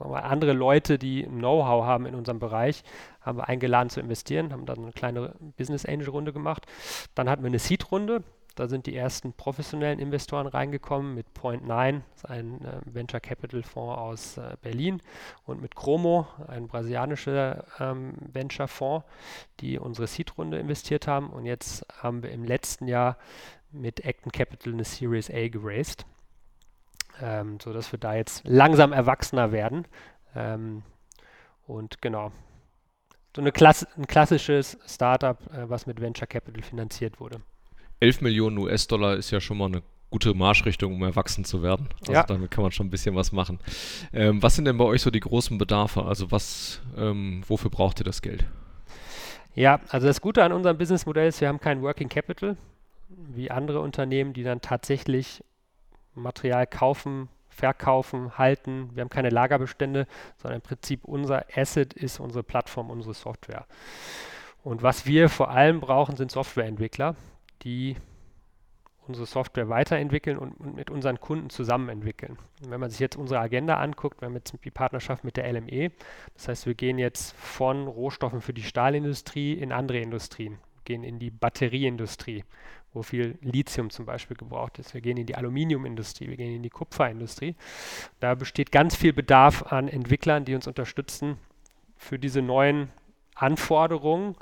mal, 0.00 0.20
andere 0.20 0.52
Leute, 0.52 0.98
die 0.98 1.22
Know-how 1.24 1.84
haben 1.84 2.06
in 2.06 2.14
unserem 2.14 2.38
Bereich, 2.38 2.82
haben 3.20 3.38
wir 3.38 3.48
eingeladen 3.48 3.88
zu 3.88 4.00
investieren, 4.00 4.52
haben 4.52 4.66
dann 4.66 4.78
eine 4.78 4.92
kleine 4.92 5.34
Business 5.56 5.86
Angel 5.86 6.08
Runde 6.08 6.32
gemacht. 6.32 6.66
Dann 7.14 7.28
hatten 7.28 7.42
wir 7.42 7.48
eine 7.48 7.58
Seed 7.58 7.90
Runde. 7.90 8.22
Da 8.56 8.68
sind 8.68 8.86
die 8.86 8.96
ersten 8.96 9.34
professionellen 9.34 9.98
Investoren 9.98 10.46
reingekommen 10.46 11.14
mit 11.14 11.26
Point9, 11.38 12.00
ein 12.22 12.64
äh, 12.64 12.80
Venture 12.86 13.20
Capital 13.20 13.62
Fonds 13.62 13.98
aus 13.98 14.38
äh, 14.38 14.56
Berlin, 14.62 15.02
und 15.44 15.60
mit 15.60 15.76
Chromo, 15.76 16.26
ein 16.48 16.66
brasilianischer 16.66 17.66
ähm, 17.78 18.14
Venture 18.32 18.66
Fonds, 18.66 19.06
die 19.60 19.78
unsere 19.78 20.06
Seed-Runde 20.06 20.58
investiert 20.58 21.06
haben. 21.06 21.28
Und 21.28 21.44
jetzt 21.44 21.84
haben 22.02 22.22
wir 22.22 22.30
im 22.30 22.44
letzten 22.44 22.88
Jahr 22.88 23.18
mit 23.72 24.06
Acton 24.06 24.32
Capital 24.32 24.72
eine 24.72 24.84
Series 24.84 25.30
A 25.30 25.48
geraced, 25.48 26.06
ähm, 27.20 27.60
sodass 27.60 27.92
wir 27.92 27.98
da 27.98 28.14
jetzt 28.14 28.48
langsam 28.48 28.94
erwachsener 28.94 29.52
werden. 29.52 29.86
Ähm, 30.34 30.82
und 31.66 32.00
genau, 32.00 32.32
so 33.34 33.42
eine 33.42 33.52
Klasse, 33.52 33.86
ein 33.98 34.06
klassisches 34.06 34.78
Startup, 34.86 35.38
äh, 35.52 35.68
was 35.68 35.84
mit 35.84 36.00
Venture 36.00 36.26
Capital 36.26 36.62
finanziert 36.62 37.20
wurde. 37.20 37.42
11 38.00 38.20
Millionen 38.20 38.58
US-Dollar 38.58 39.16
ist 39.16 39.30
ja 39.30 39.40
schon 39.40 39.58
mal 39.58 39.66
eine 39.66 39.82
gute 40.10 40.34
Marschrichtung, 40.34 40.94
um 40.94 41.02
erwachsen 41.02 41.44
zu 41.44 41.62
werden. 41.62 41.88
Also 42.00 42.12
ja. 42.12 42.22
damit 42.22 42.50
kann 42.50 42.62
man 42.62 42.72
schon 42.72 42.86
ein 42.86 42.90
bisschen 42.90 43.14
was 43.14 43.32
machen. 43.32 43.58
Ähm, 44.12 44.42
was 44.42 44.54
sind 44.54 44.66
denn 44.66 44.78
bei 44.78 44.84
euch 44.84 45.02
so 45.02 45.10
die 45.10 45.20
großen 45.20 45.58
Bedarfe? 45.58 46.04
Also 46.04 46.30
was, 46.30 46.80
ähm, 46.96 47.42
wofür 47.46 47.70
braucht 47.70 48.00
ihr 48.00 48.04
das 48.04 48.22
Geld? 48.22 48.46
Ja, 49.54 49.80
also 49.88 50.06
das 50.06 50.20
Gute 50.20 50.44
an 50.44 50.52
unserem 50.52 50.78
Businessmodell 50.78 51.28
ist, 51.28 51.40
wir 51.40 51.48
haben 51.48 51.60
kein 51.60 51.82
Working 51.82 52.08
Capital 52.08 52.56
wie 53.08 53.50
andere 53.50 53.80
Unternehmen, 53.80 54.32
die 54.32 54.42
dann 54.42 54.60
tatsächlich 54.60 55.42
Material 56.14 56.66
kaufen, 56.66 57.28
verkaufen, 57.48 58.36
halten. 58.38 58.90
Wir 58.94 59.02
haben 59.02 59.08
keine 59.08 59.30
Lagerbestände, 59.30 60.06
sondern 60.36 60.60
im 60.60 60.62
Prinzip 60.62 61.04
unser 61.04 61.44
Asset 61.54 61.94
ist 61.94 62.20
unsere 62.20 62.42
Plattform, 62.42 62.90
unsere 62.90 63.14
Software. 63.14 63.66
Und 64.62 64.82
was 64.82 65.06
wir 65.06 65.28
vor 65.28 65.50
allem 65.50 65.80
brauchen, 65.80 66.16
sind 66.16 66.30
Softwareentwickler, 66.30 67.16
die 67.62 67.96
unsere 69.08 69.26
Software 69.26 69.68
weiterentwickeln 69.68 70.38
und, 70.38 70.52
und, 70.54 70.74
mit 70.74 70.90
unseren 70.90 71.20
Kunden 71.20 71.50
zusammen 71.50 71.88
entwickeln. 71.88 72.38
Und 72.62 72.70
wenn 72.70 72.80
man 72.80 72.90
sich 72.90 72.98
jetzt 72.98 73.16
unsere 73.16 73.40
Agenda 73.40 73.76
anguckt, 73.76 74.20
wir 74.20 74.26
haben 74.26 74.34
jetzt 74.34 74.52
die 74.64 74.70
Partnerschaft 74.70 75.24
mit 75.24 75.36
der 75.36 75.50
LME, 75.52 75.92
das 76.34 76.48
heißt, 76.48 76.66
wir 76.66 76.74
gehen 76.74 76.98
jetzt 76.98 77.34
von 77.36 77.86
Rohstoffen 77.86 78.40
für 78.40 78.52
die 78.52 78.62
Stahlindustrie 78.62 79.54
in 79.54 79.72
andere 79.72 79.98
Industrien, 79.98 80.58
gehen 80.84 81.04
in 81.04 81.18
die 81.18 81.30
Batterieindustrie, 81.30 82.44
wo 82.92 83.02
viel 83.02 83.38
Lithium 83.42 83.90
zum 83.90 84.06
Beispiel 84.06 84.36
gebraucht 84.36 84.78
ist. 84.78 84.94
Wir 84.94 85.00
gehen 85.00 85.16
in 85.16 85.26
die 85.26 85.34
Aluminiumindustrie, 85.36 86.28
wir 86.28 86.36
gehen 86.36 86.56
in 86.56 86.62
die 86.62 86.70
Kupferindustrie. 86.70 87.54
Da 88.20 88.34
besteht 88.34 88.72
ganz 88.72 88.96
viel 88.96 89.12
Bedarf 89.12 89.64
an 89.72 89.88
Entwicklern, 89.88 90.44
die 90.44 90.54
uns 90.54 90.66
unterstützen, 90.66 91.36
für 91.96 92.18
diese 92.18 92.42
neuen 92.42 92.90
Anforderungen 93.34 94.36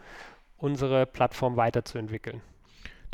unsere 0.57 1.07
Plattform 1.07 1.57
weiterzuentwickeln. 1.57 2.42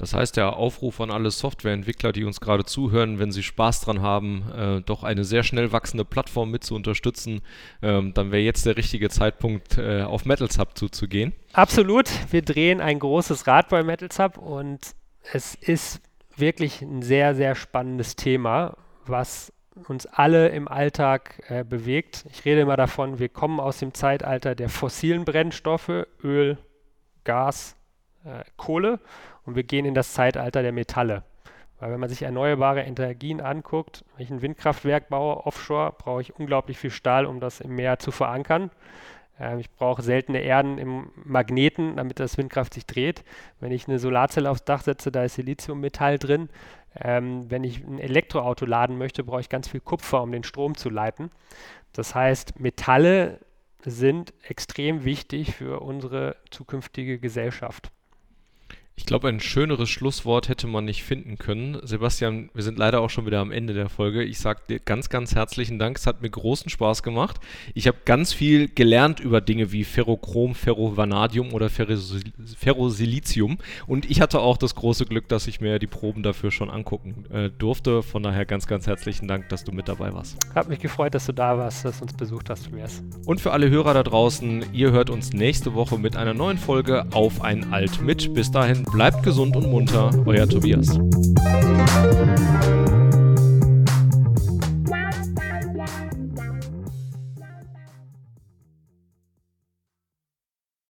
Das 0.00 0.14
heißt, 0.14 0.38
der 0.38 0.56
Aufruf 0.56 0.98
an 1.02 1.10
alle 1.10 1.30
Softwareentwickler, 1.30 2.12
die 2.12 2.24
uns 2.24 2.40
gerade 2.40 2.64
zuhören, 2.64 3.18
wenn 3.18 3.32
sie 3.32 3.42
Spaß 3.42 3.82
dran 3.82 4.00
haben, 4.00 4.50
äh, 4.50 4.80
doch 4.80 5.04
eine 5.04 5.24
sehr 5.24 5.42
schnell 5.42 5.72
wachsende 5.72 6.06
Plattform 6.06 6.50
mit 6.50 6.64
zu 6.64 6.74
unterstützen, 6.74 7.42
ähm, 7.82 8.14
dann 8.14 8.32
wäre 8.32 8.40
jetzt 8.40 8.64
der 8.64 8.78
richtige 8.78 9.10
Zeitpunkt, 9.10 9.76
äh, 9.76 10.00
auf 10.00 10.24
Metals 10.24 10.58
Hub 10.58 10.74
zuzugehen. 10.78 11.34
Absolut. 11.52 12.08
Wir 12.32 12.40
drehen 12.40 12.80
ein 12.80 12.98
großes 12.98 13.46
Rad 13.46 13.68
bei 13.68 13.82
Metals 13.82 14.18
Hub 14.18 14.38
und 14.38 14.80
es 15.34 15.54
ist 15.54 16.00
wirklich 16.34 16.80
ein 16.80 17.02
sehr, 17.02 17.34
sehr 17.34 17.54
spannendes 17.54 18.16
Thema, 18.16 18.78
was 19.04 19.52
uns 19.86 20.06
alle 20.06 20.48
im 20.48 20.66
Alltag 20.66 21.42
äh, 21.48 21.62
bewegt. 21.62 22.24
Ich 22.32 22.46
rede 22.46 22.62
immer 22.62 22.78
davon, 22.78 23.18
wir 23.18 23.28
kommen 23.28 23.60
aus 23.60 23.80
dem 23.80 23.92
Zeitalter 23.92 24.54
der 24.54 24.70
fossilen 24.70 25.26
Brennstoffe, 25.26 26.06
Öl, 26.24 26.56
Gas, 27.24 27.76
äh, 28.24 28.44
Kohle 28.56 29.00
und 29.44 29.56
wir 29.56 29.64
gehen 29.64 29.84
in 29.84 29.94
das 29.94 30.12
Zeitalter 30.12 30.62
der 30.62 30.72
Metalle. 30.72 31.24
Weil 31.78 31.92
wenn 31.92 32.00
man 32.00 32.10
sich 32.10 32.22
erneuerbare 32.22 32.82
Energien 32.82 33.40
anguckt, 33.40 34.04
wenn 34.16 34.24
ich 34.24 34.30
ein 34.30 34.42
Windkraftwerk 34.42 35.08
baue 35.08 35.46
offshore, 35.46 35.94
brauche 35.96 36.20
ich 36.20 36.38
unglaublich 36.38 36.78
viel 36.78 36.90
Stahl, 36.90 37.24
um 37.24 37.40
das 37.40 37.60
im 37.60 37.74
Meer 37.74 37.98
zu 37.98 38.10
verankern. 38.10 38.70
Ähm, 39.40 39.58
ich 39.58 39.70
brauche 39.70 40.02
seltene 40.02 40.40
Erden 40.40 40.78
im 40.78 41.10
Magneten, 41.24 41.96
damit 41.96 42.20
das 42.20 42.36
Windkraft 42.36 42.74
sich 42.74 42.86
dreht. 42.86 43.24
Wenn 43.58 43.72
ich 43.72 43.88
eine 43.88 43.98
Solarzelle 43.98 44.50
aufs 44.50 44.64
Dach 44.64 44.82
setze, 44.82 45.10
da 45.10 45.24
ist 45.24 45.34
Siliziummetall 45.34 46.18
drin. 46.18 46.50
Ähm, 47.00 47.50
wenn 47.50 47.64
ich 47.64 47.82
ein 47.84 47.98
Elektroauto 47.98 48.66
laden 48.66 48.98
möchte, 48.98 49.24
brauche 49.24 49.40
ich 49.40 49.48
ganz 49.48 49.68
viel 49.68 49.80
Kupfer, 49.80 50.22
um 50.22 50.32
den 50.32 50.44
Strom 50.44 50.76
zu 50.76 50.90
leiten. 50.90 51.30
Das 51.92 52.14
heißt, 52.14 52.60
Metalle 52.60 53.40
sind 53.82 54.34
extrem 54.42 55.04
wichtig 55.04 55.54
für 55.54 55.80
unsere 55.80 56.36
zukünftige 56.50 57.18
Gesellschaft. 57.18 57.90
Ich 59.00 59.06
glaube, 59.06 59.28
ein 59.28 59.40
schöneres 59.40 59.88
Schlusswort 59.88 60.50
hätte 60.50 60.66
man 60.66 60.84
nicht 60.84 61.02
finden 61.02 61.38
können. 61.38 61.78
Sebastian, 61.82 62.50
wir 62.52 62.62
sind 62.62 62.78
leider 62.78 63.00
auch 63.00 63.08
schon 63.08 63.24
wieder 63.24 63.40
am 63.40 63.50
Ende 63.50 63.72
der 63.72 63.88
Folge. 63.88 64.22
Ich 64.22 64.38
sage 64.38 64.60
dir 64.68 64.78
ganz, 64.78 65.08
ganz 65.08 65.34
herzlichen 65.34 65.78
Dank. 65.78 65.96
Es 65.96 66.06
hat 66.06 66.20
mir 66.20 66.28
großen 66.28 66.68
Spaß 66.68 67.02
gemacht. 67.02 67.40
Ich 67.72 67.88
habe 67.88 67.96
ganz 68.04 68.34
viel 68.34 68.68
gelernt 68.68 69.18
über 69.18 69.40
Dinge 69.40 69.72
wie 69.72 69.84
Ferrochrom, 69.84 70.54
Ferrovanadium 70.54 71.54
oder 71.54 71.70
Ferrosilicium. 71.70 73.56
Und 73.86 74.08
ich 74.08 74.20
hatte 74.20 74.40
auch 74.40 74.58
das 74.58 74.74
große 74.74 75.06
Glück, 75.06 75.28
dass 75.28 75.46
ich 75.46 75.62
mir 75.62 75.78
die 75.78 75.86
Proben 75.86 76.22
dafür 76.22 76.50
schon 76.50 76.68
angucken 76.68 77.24
äh, 77.32 77.48
durfte. 77.48 78.02
Von 78.02 78.22
daher 78.22 78.44
ganz, 78.44 78.66
ganz 78.66 78.86
herzlichen 78.86 79.26
Dank, 79.26 79.48
dass 79.48 79.64
du 79.64 79.72
mit 79.72 79.88
dabei 79.88 80.12
warst. 80.12 80.36
Hat 80.54 80.68
mich 80.68 80.78
gefreut, 80.78 81.14
dass 81.14 81.24
du 81.24 81.32
da 81.32 81.56
warst, 81.56 81.86
dass 81.86 81.98
du 81.98 82.04
uns 82.04 82.12
besucht 82.12 82.50
hast, 82.50 82.66
Tobias. 82.66 83.02
Und 83.24 83.40
für 83.40 83.52
alle 83.52 83.70
Hörer 83.70 83.94
da 83.94 84.02
draußen, 84.02 84.74
ihr 84.74 84.92
hört 84.92 85.08
uns 85.08 85.32
nächste 85.32 85.72
Woche 85.74 85.98
mit 85.98 86.16
einer 86.16 86.34
neuen 86.34 86.58
Folge 86.58 87.06
auf 87.12 87.40
ein 87.40 87.72
Alt 87.72 88.02
mit. 88.02 88.34
Bis 88.34 88.50
dahin 88.50 88.84
Bleibt 88.92 89.22
gesund 89.22 89.56
und 89.56 89.70
munter, 89.70 90.10
euer 90.26 90.48
Tobias. 90.48 90.98